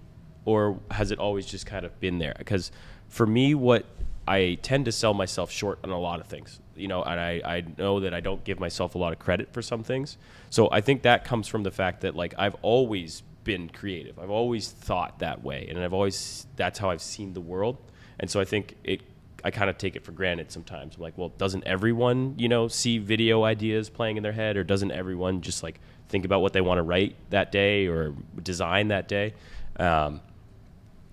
or 0.45 0.81
has 0.91 1.11
it 1.11 1.19
always 1.19 1.47
just 1.47 1.67
kind 1.67 1.85
of 1.85 1.99
been 2.01 2.19
there? 2.19 2.35
Because 2.39 2.73
for 3.09 3.27
me, 3.27 3.55
what 3.55 3.85
I 4.27 4.59
tend 4.63 4.87
to 4.87 4.93
sell 4.93 5.13
myself 5.13 5.51
short 5.51 5.81
on 5.85 5.91
a 5.91 5.99
lot 5.99 6.21
of 6.21 6.27
things, 6.27 6.61
you 6.77 6.89
know, 6.89 7.03
and 7.03 7.21
I, 7.21 7.43
I 7.45 7.65
know 7.77 8.01
that 8.01 8.15
I 8.15 8.21
don't 8.21 8.43
give 8.45 8.59
myself 8.59 8.95
a 8.95 8.99
lot 8.99 9.13
of 9.13 9.19
credit 9.19 9.53
for 9.53 9.61
some 9.61 9.83
things. 9.83 10.17
So 10.49 10.71
I 10.71 10.81
think 10.81 11.03
that 11.03 11.25
comes 11.25 11.47
from 11.49 11.63
the 11.63 11.71
fact 11.71 12.03
that 12.03 12.17
like 12.17 12.35
I've 12.39 12.57
always 12.63 13.23
been 13.45 13.69
creative. 13.69 14.19
I've 14.19 14.31
always 14.31 14.71
thought 14.71 15.19
that 15.19 15.43
way, 15.43 15.67
and 15.69 15.79
I've 15.79 15.95
always 15.95 16.47
that's 16.57 16.79
how 16.79 16.91
I've 16.91 17.03
seen 17.03 17.35
the 17.35 17.41
world. 17.41 17.77
And 18.21 18.31
so 18.31 18.39
I 18.39 18.45
think 18.45 18.77
it 18.85 19.01
I 19.43 19.51
kind 19.51 19.71
of 19.71 19.79
take 19.79 19.97
it 19.97 20.05
for 20.05 20.13
granted 20.13 20.53
sometimes. 20.53 20.97
I'm 20.97 21.03
like, 21.03 21.17
well, 21.17 21.31
doesn't 21.39 21.65
everyone, 21.67 22.35
you 22.37 22.49
know, 22.49 22.69
see 22.69 22.99
video 22.99 23.43
ideas 23.45 23.89
playing 23.89 24.17
in 24.19 24.23
their 24.23 24.33
head, 24.33 24.57
or 24.57 24.65
doesn't 24.65 24.93
everyone 24.93 25.41
just 25.41 25.63
like 25.63 25.81
think 26.09 26.25
about 26.25 26.43
what 26.43 26.53
they 26.53 26.61
want 26.61 26.79
to 26.79 26.83
write 26.83 27.17
that 27.31 27.51
day 27.51 27.87
or 27.87 28.15
design 28.43 28.89
that 28.89 29.09
day? 29.09 29.35
Um, 29.77 30.21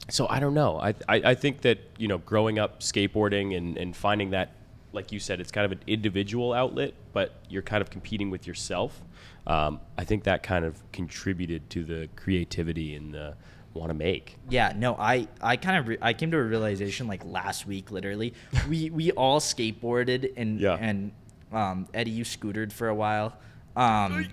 so 0.09 0.27
I 0.29 0.39
don't 0.39 0.53
know. 0.53 0.79
I, 0.79 0.89
I, 1.07 1.15
I 1.31 1.35
think 1.35 1.61
that 1.61 1.79
you 1.97 2.07
know, 2.07 2.17
growing 2.17 2.59
up 2.59 2.81
skateboarding 2.81 3.55
and, 3.55 3.77
and 3.77 3.95
finding 3.95 4.31
that, 4.31 4.51
like 4.93 5.11
you 5.11 5.19
said, 5.19 5.39
it's 5.39 5.51
kind 5.51 5.65
of 5.65 5.71
an 5.71 5.81
individual 5.87 6.53
outlet, 6.53 6.93
but 7.13 7.35
you're 7.49 7.61
kind 7.61 7.81
of 7.81 7.89
competing 7.89 8.29
with 8.29 8.47
yourself. 8.47 9.01
Um, 9.45 9.79
I 9.97 10.03
think 10.03 10.25
that 10.25 10.43
kind 10.43 10.65
of 10.65 10.81
contributed 10.91 11.69
to 11.71 11.83
the 11.85 12.09
creativity 12.17 12.95
and 12.95 13.13
the 13.13 13.35
want 13.77 13.89
to 13.89 13.93
make. 13.93 14.36
Yeah, 14.50 14.74
no, 14.75 14.96
I 14.96 15.27
I 15.41 15.55
kind 15.57 15.77
of 15.77 15.88
re- 15.88 15.98
I 16.01 16.13
came 16.13 16.31
to 16.31 16.38
a 16.38 16.43
realization 16.43 17.07
like 17.07 17.24
last 17.25 17.65
week, 17.67 17.91
literally. 17.91 18.34
we 18.69 18.89
we 18.89 19.12
all 19.12 19.39
skateboarded 19.39 20.34
and 20.38 20.60
Yeah. 20.60 20.77
and 20.79 21.12
um, 21.51 21.88
Eddie, 21.93 22.12
you 22.12 22.24
scootered 22.24 22.72
for 22.74 22.88
a 22.89 22.96
while. 22.96 23.38
Um, 23.75 24.27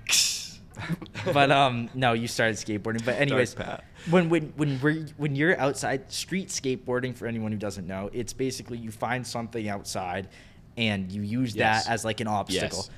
but 1.32 1.50
um, 1.50 1.88
no, 1.94 2.12
you 2.12 2.26
started 2.26 2.56
skateboarding. 2.56 3.04
But 3.04 3.16
anyways, 3.20 3.54
when 4.10 4.28
when 4.28 4.52
when 4.56 4.80
we're 4.80 5.06
when 5.16 5.36
you're 5.36 5.58
outside 5.58 6.10
street 6.12 6.48
skateboarding, 6.48 7.14
for 7.16 7.26
anyone 7.26 7.52
who 7.52 7.58
doesn't 7.58 7.86
know, 7.86 8.10
it's 8.12 8.32
basically 8.32 8.78
you 8.78 8.90
find 8.90 9.26
something 9.26 9.68
outside 9.68 10.28
and 10.76 11.12
you 11.12 11.22
use 11.22 11.54
Yes. 11.54 11.84
that 11.84 11.92
as 11.92 12.04
like 12.04 12.20
an 12.20 12.26
obstacle. 12.26 12.78
Yes. 12.78 12.90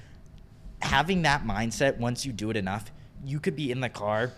Having 0.83 1.23
that 1.23 1.45
mindset, 1.45 1.99
once 1.99 2.25
you 2.25 2.33
do 2.33 2.50
it 2.50 2.57
enough, 2.57 2.91
you 3.25 3.41
could 3.41 3.57
be 3.57 3.71
in 3.71 3.81
the 3.81 3.88
car 3.88 4.33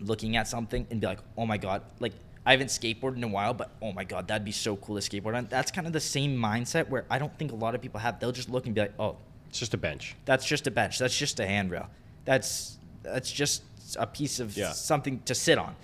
looking 0.00 0.36
at 0.36 0.46
something 0.48 0.86
and 0.90 1.00
be 1.00 1.06
like, 1.06 1.18
oh 1.36 1.46
my 1.46 1.58
god, 1.58 1.82
like 2.00 2.12
I 2.46 2.52
haven't 2.52 2.68
skateboarded 2.68 3.16
in 3.16 3.24
a 3.24 3.28
while, 3.28 3.52
but 3.54 3.70
oh 3.82 3.92
my 3.92 4.04
god, 4.04 4.28
that'd 4.28 4.44
be 4.44 4.52
so 4.52 4.76
cool 4.76 4.98
to 4.98 5.02
skateboard 5.10 5.36
on. 5.36 5.46
That's 5.50 5.70
kind 5.70 5.86
of 5.86 5.92
the 5.92 6.00
same 6.00 6.36
mindset 6.36 6.88
where 6.88 7.04
I 7.10 7.18
don't 7.18 7.36
think 7.38 7.52
a 7.52 7.56
lot 7.56 7.74
of 7.74 7.82
people 7.82 8.00
have. 8.00 8.20
They'll 8.20 8.32
just 8.32 8.48
look 8.48 8.66
and 8.66 8.74
be 8.74 8.80
like, 8.82 8.94
oh, 8.98 9.16
It's 9.48 9.58
just 9.58 9.74
a 9.74 9.78
bench. 9.78 10.14
that's 10.24 10.46
just 10.46 10.66
a 10.66 10.70
bench. 10.70 10.98
That's 10.98 11.16
just 11.16 11.40
a 11.40 11.46
handrail. 11.46 11.88
That's 12.24 12.78
that's 13.02 13.30
just 13.30 13.62
a 13.98 14.06
piece 14.06 14.38
of 14.40 14.56
Yeah. 14.56 14.72
something 14.72 15.20
to 15.24 15.34
sit 15.34 15.58
on. 15.58 15.74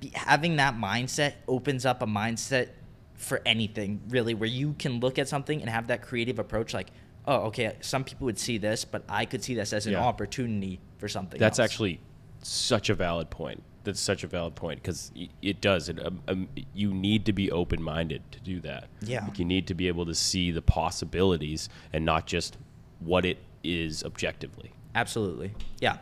Be, 0.00 0.10
having 0.14 0.56
that 0.56 0.74
mindset 0.76 1.34
opens 1.46 1.84
up 1.84 2.02
a 2.02 2.06
mindset 2.06 2.68
for 3.14 3.42
anything 3.44 4.00
really, 4.10 4.32
where 4.34 4.48
you 4.48 4.74
can 4.78 5.00
look 5.00 5.18
at 5.18 5.28
something 5.28 5.60
and 5.60 5.68
have 5.68 5.88
that 5.88 6.02
creative 6.02 6.38
approach. 6.38 6.72
Like, 6.72 6.90
oh, 7.26 7.46
okay, 7.48 7.74
some 7.80 8.04
people 8.04 8.26
would 8.26 8.38
see 8.38 8.58
this, 8.58 8.84
but 8.84 9.02
I 9.08 9.24
could 9.24 9.42
see 9.42 9.54
this 9.54 9.72
as 9.72 9.86
an 9.86 9.92
Yeah. 9.94 10.04
opportunity 10.04 10.78
for 10.98 11.08
something. 11.08 11.38
That's 11.40 11.58
else. 11.58 11.70
actually 11.70 12.00
such 12.42 12.88
a 12.90 12.94
valid 12.94 13.30
point. 13.30 13.62
That's 13.84 14.00
such 14.00 14.22
a 14.22 14.26
valid 14.26 14.54
point 14.54 14.82
because 14.82 15.12
it 15.40 15.60
does. 15.60 15.88
It, 15.88 16.04
um, 16.04 16.20
um, 16.28 16.48
you 16.74 16.92
need 16.92 17.24
to 17.26 17.32
be 17.32 17.50
open 17.50 17.82
minded 17.82 18.22
to 18.32 18.40
do 18.40 18.60
that. 18.60 18.88
Yeah. 19.00 19.24
Like 19.24 19.38
you 19.38 19.44
need 19.44 19.66
to 19.68 19.74
be 19.74 19.88
able 19.88 20.04
to 20.06 20.14
see 20.14 20.50
the 20.50 20.60
possibilities 20.60 21.68
and 21.92 22.04
not 22.04 22.26
just 22.26 22.58
what 23.00 23.24
it 23.24 23.38
is 23.64 24.04
objectively. 24.04 24.72
Absolutely. 24.94 25.52
Yeah. 25.80 25.98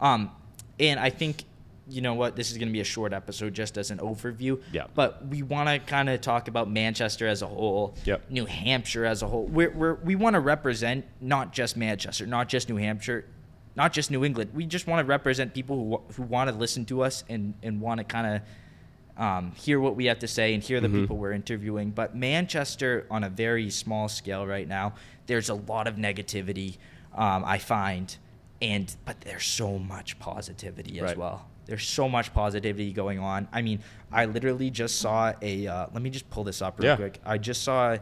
Um, 0.00 0.30
and 0.80 0.98
I 0.98 1.10
think, 1.10 1.44
you 1.88 2.00
know 2.00 2.14
what, 2.14 2.36
this 2.36 2.50
is 2.50 2.58
going 2.58 2.68
to 2.68 2.72
be 2.72 2.80
a 2.80 2.84
short 2.84 3.12
episode 3.12 3.52
just 3.52 3.76
as 3.76 3.90
an 3.90 3.98
overview. 3.98 4.62
Yeah. 4.72 4.86
But 4.94 5.26
we 5.26 5.42
want 5.42 5.68
to 5.68 5.78
kind 5.80 6.08
of 6.08 6.20
talk 6.20 6.48
about 6.48 6.70
Manchester 6.70 7.26
as 7.26 7.42
a 7.42 7.46
whole, 7.46 7.94
Yep. 8.04 8.30
New 8.30 8.46
Hampshire 8.46 9.04
as 9.04 9.22
a 9.22 9.26
whole. 9.26 9.46
We're, 9.46 9.70
we're, 9.70 9.94
we 9.94 10.14
want 10.14 10.34
to 10.34 10.40
represent 10.40 11.04
not 11.20 11.52
just 11.52 11.76
Manchester, 11.76 12.26
not 12.26 12.48
just 12.48 12.68
New 12.68 12.76
Hampshire, 12.76 13.26
not 13.76 13.92
just 13.92 14.10
New 14.10 14.24
England. 14.24 14.50
We 14.54 14.66
just 14.66 14.86
want 14.86 15.00
to 15.04 15.08
represent 15.08 15.54
people 15.54 15.76
who, 15.76 16.14
who 16.14 16.22
want 16.22 16.50
to 16.50 16.56
listen 16.56 16.84
to 16.86 17.02
us 17.02 17.24
and, 17.28 17.54
and 17.62 17.80
want 17.80 17.98
to 17.98 18.04
kind 18.04 18.36
of 18.36 18.42
um, 19.22 19.52
hear 19.52 19.78
what 19.80 19.94
we 19.96 20.06
have 20.06 20.18
to 20.20 20.28
say 20.28 20.54
and 20.54 20.62
hear 20.62 20.80
the 20.80 20.88
people 20.88 21.16
we're 21.16 21.32
interviewing. 21.32 21.90
But 21.90 22.16
Manchester, 22.16 23.06
on 23.10 23.24
a 23.24 23.28
very 23.30 23.70
small 23.70 24.08
scale 24.08 24.46
right 24.46 24.66
now, 24.66 24.94
there's 25.26 25.48
a 25.48 25.54
lot 25.54 25.86
of 25.86 25.96
negativity. 25.96 26.76
Um, 27.14 27.44
I 27.44 27.58
find, 27.58 28.14
and 28.62 28.94
but 29.04 29.20
there's 29.20 29.44
so 29.44 29.78
much 29.78 30.18
positivity 30.18 30.96
as 30.98 31.02
Right. 31.02 31.16
well. 31.18 31.46
There's 31.66 31.86
so 31.86 32.08
much 32.08 32.32
positivity 32.34 32.92
going 32.92 33.18
on. 33.20 33.48
I 33.52 33.62
mean, 33.62 33.80
I 34.10 34.24
literally 34.24 34.70
just 34.70 34.98
saw 34.98 35.32
a. 35.42 35.66
Uh, 35.66 35.86
let 35.92 36.02
me 36.02 36.10
just 36.10 36.28
pull 36.30 36.44
this 36.44 36.60
up 36.62 36.78
real 36.78 36.88
Yeah. 36.90 36.96
quick. 36.96 37.20
I 37.24 37.38
just 37.38 37.62
saw 37.62 37.96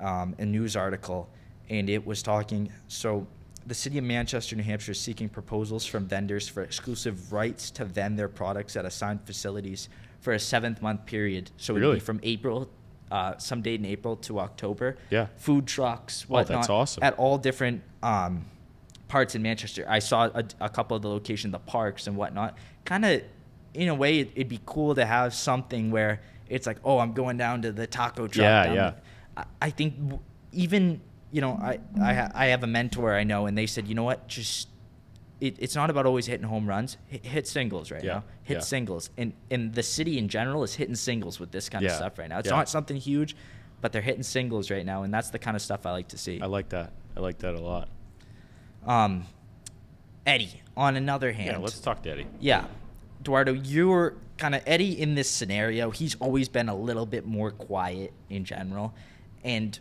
um, 0.00 0.34
a 0.38 0.44
news 0.44 0.76
article, 0.76 1.28
and 1.68 1.88
it 1.88 2.04
was 2.06 2.22
talking. 2.22 2.72
So, 2.88 3.26
the 3.66 3.74
city 3.74 3.98
of 3.98 4.04
Manchester, 4.04 4.56
New 4.56 4.62
Hampshire, 4.62 4.92
is 4.92 5.00
seeking 5.00 5.28
proposals 5.28 5.86
from 5.86 6.06
vendors 6.06 6.48
for 6.48 6.62
exclusive 6.62 7.32
rights 7.32 7.70
to 7.72 7.84
vend 7.84 8.18
their 8.18 8.28
products 8.28 8.76
at 8.76 8.84
assigned 8.84 9.24
facilities 9.26 9.88
for 10.20 10.32
a 10.32 10.38
seventh 10.38 10.82
month 10.82 11.06
period. 11.06 11.50
So, 11.56 11.76
it'd 11.76 11.94
be 11.94 12.00
from 12.00 12.20
April, 12.22 12.68
uh, 13.10 13.36
some 13.38 13.62
date 13.62 13.80
in 13.80 13.86
April 13.86 14.16
to 14.16 14.40
October. 14.40 14.96
Yeah. 15.10 15.26
Food 15.36 15.66
trucks, 15.66 16.26
Oh, 16.30 16.36
that's 16.36 16.50
whatnot. 16.50 16.70
awesome. 16.70 17.02
At 17.02 17.14
all 17.14 17.38
different 17.38 17.82
um, 18.02 18.44
parts 19.08 19.34
in 19.34 19.42
Manchester. 19.42 19.84
I 19.88 19.98
saw 19.98 20.24
a, 20.34 20.44
a 20.60 20.68
couple 20.68 20.96
of 20.96 21.02
the 21.02 21.08
location, 21.08 21.50
the 21.50 21.58
parks 21.58 22.06
and 22.06 22.16
whatnot. 22.16 22.56
Kind 22.84 23.04
of, 23.04 23.22
in 23.74 23.88
a 23.88 23.94
way, 23.94 24.20
it, 24.20 24.30
it'd 24.34 24.48
be 24.48 24.60
cool 24.66 24.94
to 24.94 25.04
have 25.06 25.34
something 25.34 25.90
where 25.90 26.20
it's 26.48 26.66
like, 26.66 26.78
oh, 26.84 26.98
I'm 26.98 27.12
going 27.12 27.36
down 27.38 27.62
to 27.62 27.72
the 27.72 27.86
taco 27.86 28.26
truck. 28.26 28.42
Yeah, 28.44 28.64
down 28.64 28.74
yeah. 28.74 28.92
I, 29.36 29.44
I 29.62 29.70
think 29.70 29.96
w- 29.98 30.20
even 30.52 31.00
you 31.34 31.40
know 31.40 31.52
I 31.60 31.72
I, 32.00 32.14
ha- 32.14 32.30
I 32.34 32.46
have 32.46 32.62
a 32.62 32.66
mentor 32.68 33.12
I 33.14 33.24
know, 33.24 33.46
and 33.46 33.58
they 33.58 33.66
said, 33.66 33.88
you 33.88 33.94
know 33.94 34.04
what, 34.04 34.28
just 34.28 34.68
it, 35.40 35.56
it's 35.58 35.74
not 35.74 35.90
about 35.90 36.06
always 36.06 36.26
hitting 36.26 36.46
home 36.46 36.66
runs. 36.68 36.96
Hit, 37.06 37.26
hit 37.26 37.46
singles 37.48 37.90
right 37.90 38.04
Yeah, 38.04 38.12
now. 38.14 38.24
Hit 38.44 38.54
yeah. 38.54 38.60
singles, 38.60 39.10
and 39.18 39.32
and 39.50 39.74
the 39.74 39.82
city 39.82 40.16
in 40.18 40.28
general 40.28 40.62
is 40.62 40.74
hitting 40.74 40.94
singles 40.94 41.40
with 41.40 41.50
this 41.50 41.68
kind 41.68 41.84
of 41.84 41.90
stuff 41.92 42.18
right 42.18 42.28
now. 42.28 42.38
It's 42.38 42.48
yeah. 42.48 42.56
not 42.56 42.68
something 42.68 42.96
huge, 42.96 43.34
but 43.80 43.90
they're 43.92 44.00
hitting 44.10 44.22
singles 44.22 44.70
right 44.70 44.86
now, 44.86 45.02
and 45.02 45.12
that's 45.12 45.30
the 45.30 45.38
kind 45.40 45.56
of 45.56 45.62
stuff 45.62 45.84
I 45.86 45.90
like 45.90 46.08
to 46.08 46.18
see. 46.18 46.40
I 46.40 46.46
like 46.46 46.68
that. 46.70 46.92
I 47.16 47.20
like 47.20 47.38
that 47.38 47.54
a 47.54 47.60
lot. 47.60 47.88
Um, 48.86 49.24
Eddie, 50.26 50.62
on 50.76 50.96
another 50.96 51.32
hand, 51.32 51.48
Yeah, 51.52 51.58
let's 51.58 51.80
talk 51.80 52.02
to 52.04 52.10
Eddie. 52.10 52.26
yeah. 52.40 52.66
Eduardo, 53.20 53.52
you're 53.54 54.14
kind 54.36 54.54
of 54.54 54.62
Eddie 54.66 55.00
in 55.00 55.14
this 55.14 55.30
scenario. 55.30 55.90
He's 55.90 56.14
always 56.16 56.48
been 56.48 56.68
a 56.68 56.74
little 56.76 57.06
bit 57.06 57.24
more 57.24 57.50
quiet 57.50 58.12
in 58.28 58.44
general. 58.44 58.92
And 59.42 59.78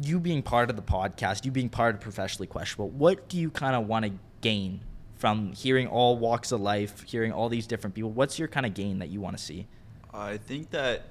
you 0.00 0.20
being 0.20 0.42
part 0.42 0.70
of 0.70 0.76
the 0.76 0.82
podcast, 0.82 1.44
you 1.44 1.50
being 1.50 1.68
part 1.68 1.94
of 1.94 2.00
Professionally 2.00 2.46
Questionable, 2.46 2.90
what 2.90 3.28
do 3.28 3.36
you 3.38 3.50
kind 3.50 3.76
of 3.76 3.86
want 3.86 4.04
to 4.04 4.12
gain 4.40 4.80
from 5.16 5.52
hearing 5.52 5.86
all 5.86 6.16
walks 6.18 6.50
of 6.52 6.60
life, 6.60 7.02
hearing 7.02 7.32
all 7.32 7.48
these 7.48 7.66
different 7.66 7.94
people? 7.94 8.10
What's 8.10 8.38
your 8.38 8.48
kind 8.48 8.66
of 8.66 8.74
gain 8.74 8.98
that 9.00 9.08
you 9.08 9.20
want 9.20 9.36
to 9.36 9.42
see? 9.42 9.66
I 10.12 10.36
think 10.36 10.70
that 10.70 11.04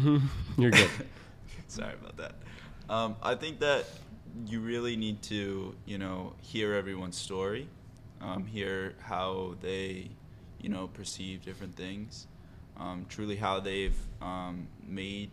You're 0.58 0.70
good. 0.70 0.90
Sorry 1.68 1.94
about 1.94 2.16
that. 2.16 2.34
Um, 2.88 3.16
I 3.22 3.34
think 3.34 3.60
that 3.60 3.84
you 4.46 4.60
really 4.60 4.96
need 4.96 5.22
to, 5.22 5.74
you 5.84 5.98
know, 5.98 6.34
hear 6.40 6.74
everyone's 6.74 7.16
story, 7.16 7.68
um, 8.20 8.46
hear 8.46 8.94
how 9.00 9.56
they, 9.60 10.10
you 10.60 10.68
know, 10.68 10.88
perceive 10.88 11.44
different 11.44 11.76
things, 11.76 12.26
um, 12.78 13.06
truly 13.08 13.36
how 13.36 13.60
they've 13.60 13.96
um, 14.22 14.68
made 14.86 15.30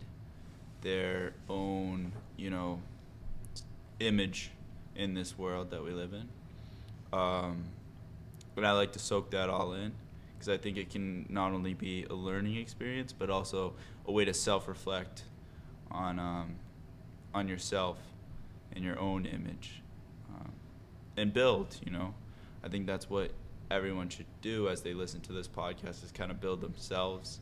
their 0.82 1.32
own, 1.48 2.12
you 2.36 2.50
know, 2.50 2.80
image 4.00 4.50
in 4.94 5.14
this 5.14 5.38
world 5.38 5.70
that 5.70 5.82
we 5.82 5.90
live 5.90 6.12
in. 6.12 6.28
Um, 7.18 7.64
but 8.54 8.64
I 8.64 8.72
like 8.72 8.92
to 8.92 8.98
soak 8.98 9.30
that 9.30 9.48
all 9.48 9.72
in 9.72 9.92
because 10.34 10.48
I 10.48 10.56
think 10.56 10.76
it 10.76 10.90
can 10.90 11.26
not 11.28 11.52
only 11.52 11.74
be 11.74 12.04
a 12.08 12.14
learning 12.14 12.56
experience, 12.56 13.12
but 13.12 13.30
also 13.30 13.74
a 14.06 14.12
way 14.12 14.24
to 14.24 14.34
self-reflect 14.34 15.24
on 15.90 16.18
um, 16.18 16.56
on 17.34 17.48
yourself 17.48 17.98
and 18.74 18.84
your 18.84 18.98
own 18.98 19.26
image. 19.26 19.82
Um, 20.34 20.52
and 21.16 21.32
build. 21.32 21.76
You 21.84 21.92
know, 21.92 22.14
I 22.62 22.68
think 22.68 22.86
that's 22.86 23.08
what 23.10 23.32
everyone 23.70 24.08
should 24.08 24.26
do 24.40 24.68
as 24.68 24.82
they 24.82 24.94
listen 24.94 25.20
to 25.22 25.32
this 25.32 25.48
podcast 25.48 26.04
is 26.04 26.12
kind 26.12 26.30
of 26.30 26.40
build 26.40 26.60
themselves 26.60 27.40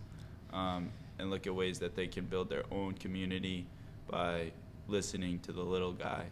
um, 0.52 0.90
and 1.18 1.30
look 1.30 1.46
at 1.46 1.54
ways 1.54 1.78
that 1.78 1.96
they 1.96 2.06
can 2.06 2.24
build 2.24 2.48
their 2.48 2.64
own 2.70 2.94
community 2.94 3.66
by 4.08 4.52
listening 4.88 5.38
to 5.40 5.52
the 5.52 5.62
little 5.62 5.92
guy 5.92 6.24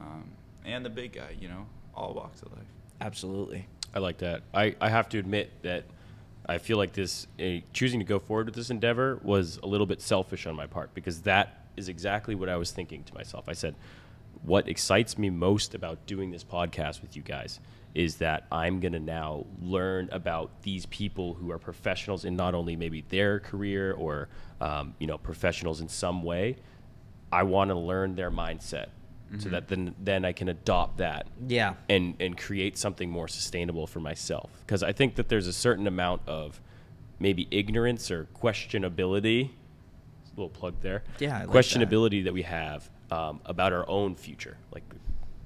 um, 0.00 0.24
and 0.64 0.84
the 0.84 0.90
big 0.90 1.12
guy. 1.12 1.34
You 1.40 1.48
know, 1.48 1.66
all 1.94 2.14
walks 2.14 2.42
of 2.42 2.52
life. 2.52 2.66
Absolutely. 3.00 3.66
I 3.94 3.98
like 3.98 4.18
that. 4.18 4.42
I, 4.52 4.74
I 4.80 4.88
have 4.88 5.08
to 5.10 5.18
admit 5.18 5.50
that 5.62 5.84
I 6.46 6.58
feel 6.58 6.76
like 6.76 6.92
this 6.92 7.26
uh, 7.40 7.60
choosing 7.72 8.00
to 8.00 8.06
go 8.06 8.18
forward 8.18 8.46
with 8.46 8.54
this 8.54 8.70
endeavor 8.70 9.18
was 9.22 9.58
a 9.62 9.66
little 9.66 9.86
bit 9.86 10.00
selfish 10.00 10.46
on 10.46 10.54
my 10.54 10.66
part 10.66 10.94
because 10.94 11.22
that 11.22 11.66
is 11.76 11.88
exactly 11.88 12.34
what 12.34 12.48
I 12.48 12.56
was 12.56 12.70
thinking 12.70 13.04
to 13.04 13.14
myself. 13.14 13.48
I 13.48 13.52
said, 13.52 13.74
what 14.46 14.68
excites 14.68 15.18
me 15.18 15.28
most 15.28 15.74
about 15.74 16.06
doing 16.06 16.30
this 16.30 16.44
podcast 16.44 17.02
with 17.02 17.14
you 17.16 17.22
guys 17.22 17.60
is 17.94 18.16
that 18.16 18.46
I'm 18.52 18.80
going 18.80 18.92
to 18.92 18.98
now 19.00 19.44
learn 19.60 20.08
about 20.12 20.62
these 20.62 20.86
people 20.86 21.34
who 21.34 21.50
are 21.50 21.58
professionals 21.58 22.24
in 22.24 22.36
not 22.36 22.54
only 22.54 22.76
maybe 22.76 23.04
their 23.08 23.40
career 23.40 23.92
or 23.92 24.28
um, 24.60 24.94
you 24.98 25.06
know 25.06 25.18
professionals 25.18 25.80
in 25.80 25.88
some 25.88 26.22
way. 26.22 26.56
I 27.32 27.42
want 27.42 27.70
to 27.70 27.74
learn 27.74 28.14
their 28.14 28.30
mindset 28.30 28.86
so 29.38 29.48
that 29.48 29.66
then 29.66 29.92
then 29.98 30.24
I 30.24 30.32
can 30.32 30.48
adopt 30.48 30.98
that 30.98 31.26
Yeah. 31.48 31.74
and 31.88 32.14
and 32.20 32.38
create 32.38 32.78
something 32.78 33.10
more 33.10 33.26
sustainable 33.28 33.86
for 33.88 33.98
myself 33.98 34.50
because 34.60 34.84
I 34.84 34.92
think 34.92 35.16
that 35.16 35.28
there's 35.28 35.48
a 35.48 35.52
certain 35.52 35.88
amount 35.88 36.22
of 36.28 36.60
maybe 37.18 37.48
ignorance 37.50 38.10
or 38.10 38.28
questionability. 38.40 39.46
A 39.48 39.50
little 40.36 40.48
plug 40.50 40.74
there. 40.82 41.02
Yeah, 41.18 41.38
I 41.38 41.38
like 41.40 41.46
that. 41.48 41.52
questionability 41.56 42.22
that. 42.24 42.32
we 42.34 42.42
have 42.42 42.88
um, 43.10 43.40
about 43.44 43.72
our 43.72 43.88
own 43.88 44.14
future. 44.16 44.56
Like, 44.72 44.82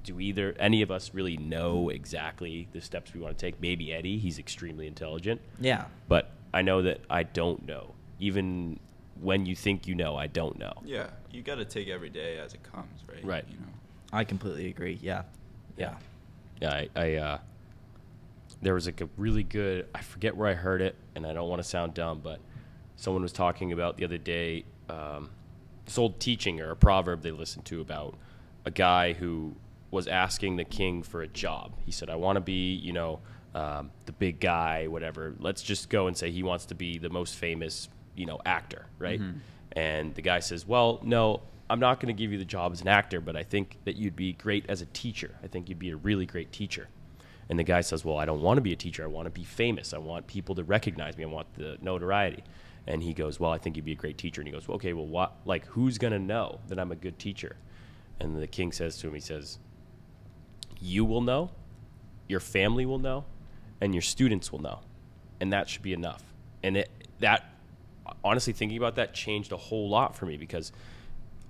do 0.05 0.19
either 0.19 0.55
any 0.59 0.83
of 0.83 0.90
us 0.90 1.12
really 1.12 1.37
know 1.37 1.90
exactly 1.90 2.69
the 2.73 2.81
steps 2.81 3.12
we 3.12 3.21
want 3.21 3.37
to 3.38 3.47
take? 3.47 3.61
Maybe 3.61 3.93
Eddie, 3.93 4.19
he's 4.19 4.38
extremely 4.38 4.87
intelligent, 4.87 5.40
Yeah. 5.61 5.85
but 6.09 6.31
I 6.55 6.62
know 6.62 6.83
that 6.83 7.00
I 7.11 7.23
don't 7.23 7.67
know. 7.67 7.95
Even 8.19 8.81
when 9.21 9.45
you 9.47 9.55
think 9.55 9.87
you 9.87 9.95
know, 9.95 10.17
I 10.17 10.26
don't 10.26 10.59
know. 10.59 10.73
Yeah, 10.85 11.09
you 11.31 11.43
got 11.43 11.57
to 11.57 11.64
take 11.64 11.88
every 11.88 12.09
day 12.11 12.38
as 12.38 12.55
it 12.55 12.62
comes, 12.62 13.02
right? 13.07 13.25
Right. 13.25 13.45
You 13.50 13.57
know. 13.59 13.67
I 14.12 14.25
completely 14.25 14.69
agree. 14.69 14.99
Yeah. 15.02 15.23
Yeah. 15.76 15.95
Yeah, 16.61 16.73
I, 16.75 16.88
I 16.97 17.14
uh, 17.17 17.38
there 18.62 18.75
was 18.75 18.87
like 18.87 19.00
a 19.00 19.09
really 19.17 19.43
good. 19.43 19.87
I 19.95 20.02
forget 20.02 20.37
where 20.37 20.49
I 20.49 20.55
heard 20.55 20.83
it, 20.83 20.97
and 21.14 21.26
I 21.26 21.33
don't 21.33 21.49
want 21.49 21.62
to 21.62 21.69
sound 21.69 21.95
dumb, 21.95 22.21
but 22.23 22.40
someone 22.97 23.23
was 23.23 23.33
talking 23.33 23.73
about 23.73 23.97
the 23.97 24.05
other 24.05 24.19
day. 24.19 24.64
Um, 24.88 25.31
this 25.90 25.99
old 25.99 26.20
teaching 26.20 26.61
or 26.61 26.70
a 26.70 26.76
proverb 26.76 27.23
they 27.23 27.32
listened 27.32 27.64
to 27.64 27.80
about 27.80 28.14
a 28.64 28.70
guy 28.70 29.12
who 29.12 29.56
was 29.90 30.06
asking 30.06 30.54
the 30.56 30.64
king 30.64 31.02
for 31.02 31.20
a 31.20 31.26
job. 31.26 31.73
He 31.85 31.90
said, 31.90 32.09
"I 32.09 32.14
want 32.14 32.37
to 32.37 32.40
be, 32.40 32.75
you 32.75 32.92
know, 32.92 33.18
um, 33.56 33.90
the 34.06 34.12
big 34.12 34.38
guy, 34.38 34.87
whatever. 34.87 35.35
Let's 35.40 35.62
just 35.62 35.90
go 35.90 36.06
and 36.06 36.16
say 36.16 36.30
he 36.30 36.44
wants 36.44 36.66
to 36.66 36.76
be 36.76 36.99
the 36.99 37.11
most 37.11 37.35
famous, 37.35 37.88
you 38.14 38.25
know, 38.25 38.38
actor, 38.47 38.87
right?" 39.00 39.20
And 39.73 40.14
the 40.14 40.23
guy 40.23 40.38
says, 40.38 40.64
"Well, 40.64 41.00
no, 41.02 41.42
I'm 41.68 41.80
not 41.80 41.99
going 41.99 42.14
to 42.14 42.18
give 42.23 42.30
you 42.30 42.38
the 42.38 42.44
job 42.44 42.70
as 42.73 42.82
an 42.82 42.88
actor, 42.88 43.20
but 43.20 43.35
I 43.35 43.42
think 43.42 43.78
that 43.85 43.97
you'd 43.97 44.16
be 44.16 44.32
great 44.35 44.64
as 44.68 44.82
a 44.82 44.87
teacher. 44.87 45.35
I 45.42 45.49
think 45.49 45.68
you'd 45.68 45.78
be 45.80 45.90
a 45.90 45.97
really 45.97 46.26
great 46.26 46.52
teacher." 46.52 46.88
And 47.49 47.59
the 47.59 47.64
guy 47.64 47.80
says, 47.80 48.04
"Well, 48.04 48.16
I 48.16 48.26
don't 48.26 48.42
want 48.42 48.59
to 48.59 48.62
be 48.62 48.73
a 48.73 48.76
teacher. 48.76 49.02
I 49.02 49.09
want 49.09 49.26
to 49.26 49.30
be 49.30 49.42
famous. 49.44 49.92
I 49.92 49.99
want 49.99 50.28
people 50.28 50.54
to 50.54 50.62
recognize 50.62 51.16
me. 51.16 51.25
I 51.25 51.26
want 51.26 51.52
the 51.54 51.78
notoriety." 51.82 52.44
And 52.87 53.02
he 53.02 53.12
goes, 53.12 53.38
"Well, 53.38 53.50
I 53.50 53.58
think 53.58 53.76
you'd 53.76 53.84
be 53.84 53.92
a 53.92 53.96
great 53.96 54.18
teacher." 54.18 54.40
And 54.40 54.49
he 54.49 54.52
goes, 54.52 54.66
well, 54.66 54.76
"Okay, 54.76 54.92
well, 54.92 55.06
what? 55.06 55.37
Like, 55.44 55.66
who's 55.66 55.99
gonna 55.99 56.18
know 56.18 56.60
that 56.68 56.78
I'm 56.78 56.92
a 56.92 56.96
good 56.96 57.18
teacher?" 57.18 57.56
And 58.18 58.40
the 58.40 58.46
king 58.46 58.72
says 58.72 58.99
to 58.99 59.08
him, 59.08 59.14
"He 59.14 59.20
says, 59.20 59.58
you 60.80 61.04
will 61.04 61.20
know, 61.20 61.50
your 62.28 62.40
family 62.40 62.87
will 62.87 62.99
know, 62.99 63.25
and 63.80 63.94
your 63.94 64.02
students 64.02 64.50
will 64.50 64.60
know, 64.60 64.80
and 65.40 65.52
that 65.52 65.68
should 65.68 65.82
be 65.82 65.92
enough." 65.92 66.34
And 66.62 66.76
it 66.76 66.90
that 67.20 67.44
honestly 68.25 68.52
thinking 68.52 68.78
about 68.78 68.96
that 68.96 69.14
changed 69.14 69.52
a 69.52 69.56
whole 69.56 69.88
lot 69.88 70.16
for 70.16 70.26
me 70.26 70.37
because 70.37 70.72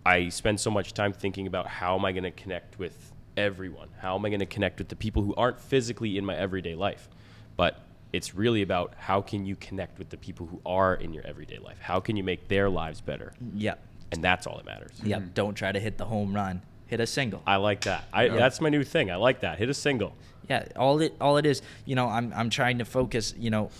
I 0.04 0.28
spend 0.28 0.60
so 0.60 0.70
much 0.70 0.94
time 0.94 1.12
thinking 1.12 1.46
about 1.46 1.66
how 1.66 1.96
am 1.96 2.04
I 2.04 2.12
going 2.12 2.24
to 2.24 2.30
connect 2.30 2.78
with 2.78 3.12
everyone? 3.36 3.88
How 3.98 4.16
am 4.16 4.24
I 4.24 4.28
going 4.28 4.40
to 4.40 4.46
connect 4.46 4.78
with 4.78 4.88
the 4.88 4.96
people 4.96 5.22
who 5.22 5.34
aren't 5.34 5.60
physically 5.60 6.16
in 6.16 6.24
my 6.24 6.36
everyday 6.36 6.74
life? 6.74 7.08
But 7.56 7.78
it's 8.12 8.34
really 8.34 8.62
about 8.62 8.94
how 8.96 9.20
can 9.20 9.46
you 9.46 9.56
connect 9.56 9.98
with 9.98 10.10
the 10.10 10.16
people 10.16 10.46
who 10.46 10.60
are 10.66 10.94
in 10.94 11.12
your 11.12 11.26
everyday 11.26 11.58
life? 11.58 11.78
How 11.80 12.00
can 12.00 12.16
you 12.16 12.24
make 12.24 12.48
their 12.48 12.68
lives 12.68 13.00
better? 13.00 13.32
Yeah. 13.54 13.74
And 14.12 14.22
that's 14.24 14.46
all 14.46 14.56
that 14.56 14.66
matters. 14.66 14.92
Yeah. 15.02 15.20
Don't 15.34 15.54
try 15.54 15.70
to 15.70 15.78
hit 15.78 15.98
the 15.98 16.04
home 16.04 16.34
run. 16.34 16.62
Hit 16.86 16.98
a 16.98 17.06
single. 17.06 17.40
I 17.46 17.56
like 17.56 17.82
that. 17.82 18.04
I, 18.12 18.26
That's 18.26 18.60
my 18.60 18.68
new 18.68 18.82
thing. 18.82 19.12
I 19.12 19.14
like 19.14 19.42
that. 19.42 19.58
Hit 19.58 19.68
a 19.68 19.74
single. 19.74 20.12
Yeah, 20.48 20.66
all 20.74 21.00
it 21.00 21.14
all 21.20 21.36
it 21.36 21.46
is, 21.46 21.62
you 21.84 21.94
know, 21.94 22.08
I'm 22.08 22.32
I'm 22.34 22.50
trying 22.50 22.78
to 22.78 22.84
focus. 22.84 23.32
You 23.38 23.50
know, 23.50 23.70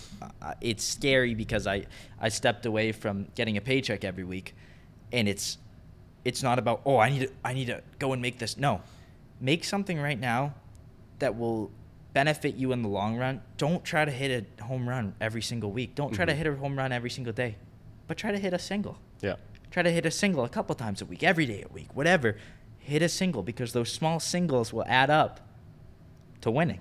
uh, 0.41 0.55
it's 0.61 0.85
scary 0.85 1.35
because 1.35 1.67
I 1.67 1.87
I 2.21 2.29
stepped 2.29 2.65
away 2.65 2.93
from 2.93 3.27
getting 3.35 3.57
a 3.57 3.61
paycheck 3.61 4.05
every 4.05 4.23
week, 4.23 4.55
and 5.13 5.29
it's 5.29 5.59
it's 6.25 6.45
not 6.45 6.61
about 6.61 6.83
oh 6.87 6.99
I 6.99 7.11
need 7.11 7.23
to 7.23 7.33
I 7.45 7.53
need 7.55 7.65
to 7.65 7.83
go 7.99 8.13
and 8.13 8.23
make 8.23 8.39
this. 8.39 8.57
No, 8.57 8.83
make 9.41 9.65
something 9.65 9.99
right 9.99 10.21
now 10.21 10.55
that 11.19 11.37
will 11.37 11.73
benefit 12.13 12.55
you 12.57 12.73
in 12.73 12.83
the 12.83 12.89
long 12.89 13.17
run. 13.17 13.41
Don't 13.57 13.85
try 13.85 14.05
to 14.05 14.11
hit 14.11 14.47
a 14.59 14.65
home 14.65 14.89
run 14.89 15.15
every 15.21 15.43
single 15.43 15.71
week. 15.71 15.95
Don't 15.95 16.13
try 16.13 16.25
to 16.25 16.33
Mhm. 16.33 16.37
hit 16.37 16.47
a 16.49 16.55
home 16.57 16.77
run 16.77 16.93
every 16.93 17.11
single 17.11 17.33
day, 17.33 17.57
but 18.07 18.17
try 18.17 18.33
to 18.33 18.39
hit 18.39 18.53
a 18.53 18.59
single. 18.59 18.99
Yeah. 19.21 19.37
Try 19.71 19.83
to 19.85 19.91
hit 19.91 20.05
a 20.07 20.11
single 20.11 20.45
a 20.45 20.49
couple 20.49 20.75
times 20.75 21.01
a 21.01 21.05
week, 21.07 21.23
every 21.23 21.47
day 21.47 21.63
a 21.69 21.73
week, 21.73 21.95
whatever. 21.95 22.37
Hit 22.79 23.03
a 23.03 23.09
single 23.09 23.43
because 23.43 23.73
those 23.73 23.93
small 23.93 24.19
singles 24.19 24.73
will 24.73 24.85
add 24.87 25.11
up 25.11 25.41
to 26.41 26.51
winning. 26.51 26.81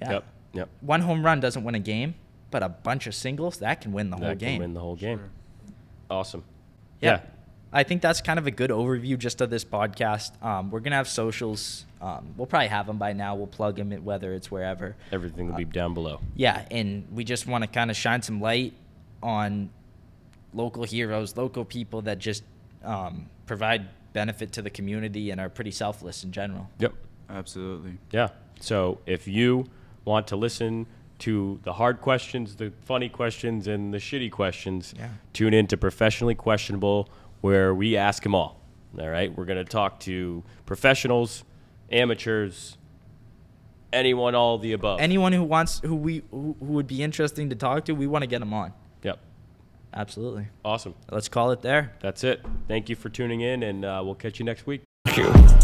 Yeah. 0.00 0.12
Yep. 0.12 0.24
Yep. 0.52 0.68
One 0.80 1.00
home 1.02 1.24
run 1.24 1.40
doesn't 1.40 1.64
win 1.64 1.74
a 1.74 1.78
game, 1.80 2.14
but 2.50 2.62
a 2.62 2.68
bunch 2.68 3.06
of 3.06 3.14
singles 3.14 3.58
that 3.58 3.80
can 3.80 3.92
win 3.92 4.10
the 4.10 4.16
that 4.16 4.22
whole 4.22 4.30
can 4.32 4.38
game. 4.38 4.58
win 4.60 4.74
the 4.74 4.80
whole 4.80 4.96
game. 4.96 5.18
Sure. 5.18 5.30
Awesome. 6.10 6.44
yeah. 7.00 7.10
yeah. 7.12 7.20
I 7.72 7.84
think 7.84 8.02
that's 8.02 8.20
kind 8.20 8.38
of 8.38 8.46
a 8.46 8.50
good 8.50 8.70
overview 8.70 9.16
just 9.16 9.40
of 9.40 9.48
this 9.50 9.64
podcast. 9.64 10.42
Um, 10.44 10.70
we're 10.70 10.80
gonna 10.80 10.96
have 10.96 11.08
socials. 11.08 11.84
Um, 12.00 12.34
we'll 12.36 12.46
probably 12.46 12.68
have 12.68 12.86
them 12.86 12.98
by 12.98 13.12
now. 13.12 13.34
We'll 13.36 13.46
plug 13.46 13.76
them 13.76 13.92
in, 13.92 14.04
whether 14.04 14.32
it's 14.34 14.50
wherever. 14.50 14.96
Everything 15.12 15.48
will 15.48 15.56
be 15.56 15.64
down 15.64 15.94
below. 15.94 16.20
Yeah, 16.34 16.64
and 16.70 17.06
we 17.12 17.22
just 17.24 17.46
want 17.46 17.62
to 17.62 17.68
kind 17.68 17.90
of 17.90 17.96
shine 17.96 18.22
some 18.22 18.40
light 18.40 18.72
on 19.22 19.70
local 20.52 20.82
heroes, 20.82 21.36
local 21.36 21.64
people 21.64 22.02
that 22.02 22.18
just 22.18 22.42
um, 22.84 23.28
provide 23.46 23.86
benefit 24.12 24.50
to 24.52 24.62
the 24.62 24.70
community 24.70 25.30
and 25.30 25.40
are 25.40 25.48
pretty 25.48 25.70
selfless 25.70 26.24
in 26.24 26.32
general. 26.32 26.68
Yep. 26.78 26.94
Absolutely. 27.28 27.92
Yeah. 28.10 28.30
So 28.58 28.98
if 29.06 29.28
you 29.28 29.66
want 30.04 30.26
to 30.28 30.36
listen 30.36 30.86
to 31.20 31.60
the 31.62 31.74
hard 31.74 32.00
questions, 32.00 32.56
the 32.56 32.72
funny 32.82 33.08
questions, 33.08 33.68
and 33.68 33.94
the 33.94 33.98
shitty 33.98 34.32
questions, 34.32 34.94
Yeah. 34.98 35.10
tune 35.32 35.54
in 35.54 35.66
to 35.68 35.76
Professionally 35.76 36.34
Questionable, 36.34 37.08
where 37.40 37.74
we 37.74 37.96
ask 37.96 38.22
them 38.22 38.34
all. 38.34 38.60
All 38.98 39.08
right. 39.08 39.36
We're 39.36 39.44
going 39.44 39.64
to 39.64 39.70
talk 39.70 40.00
to 40.00 40.42
professionals, 40.66 41.44
amateurs, 41.90 42.76
anyone, 43.92 44.34
all 44.34 44.58
the 44.58 44.72
above. 44.72 45.00
Anyone 45.00 45.32
who 45.32 45.44
wants, 45.44 45.80
who 45.84 45.94
we, 45.94 46.22
who, 46.30 46.56
who 46.58 46.66
would 46.66 46.86
be 46.86 47.02
interesting 47.02 47.50
to 47.50 47.56
talk 47.56 47.84
to, 47.86 47.92
we 47.92 48.06
want 48.06 48.22
to 48.22 48.26
get 48.26 48.40
them 48.40 48.52
on. 48.52 48.72
Yep. 49.02 49.18
Absolutely. 49.92 50.48
Awesome. 50.64 50.94
Let's 51.10 51.28
call 51.28 51.50
it 51.50 51.62
there. 51.62 51.92
That's 52.00 52.24
it. 52.24 52.44
Thank 52.68 52.88
you 52.88 52.96
for 52.96 53.08
tuning 53.08 53.40
in, 53.40 53.62
and 53.62 53.84
uh, 53.84 54.02
we'll 54.04 54.14
catch 54.14 54.38
you 54.38 54.44
next 54.44 54.66
week. 54.66 54.82
Thank 55.04 55.18
you. 55.18 55.59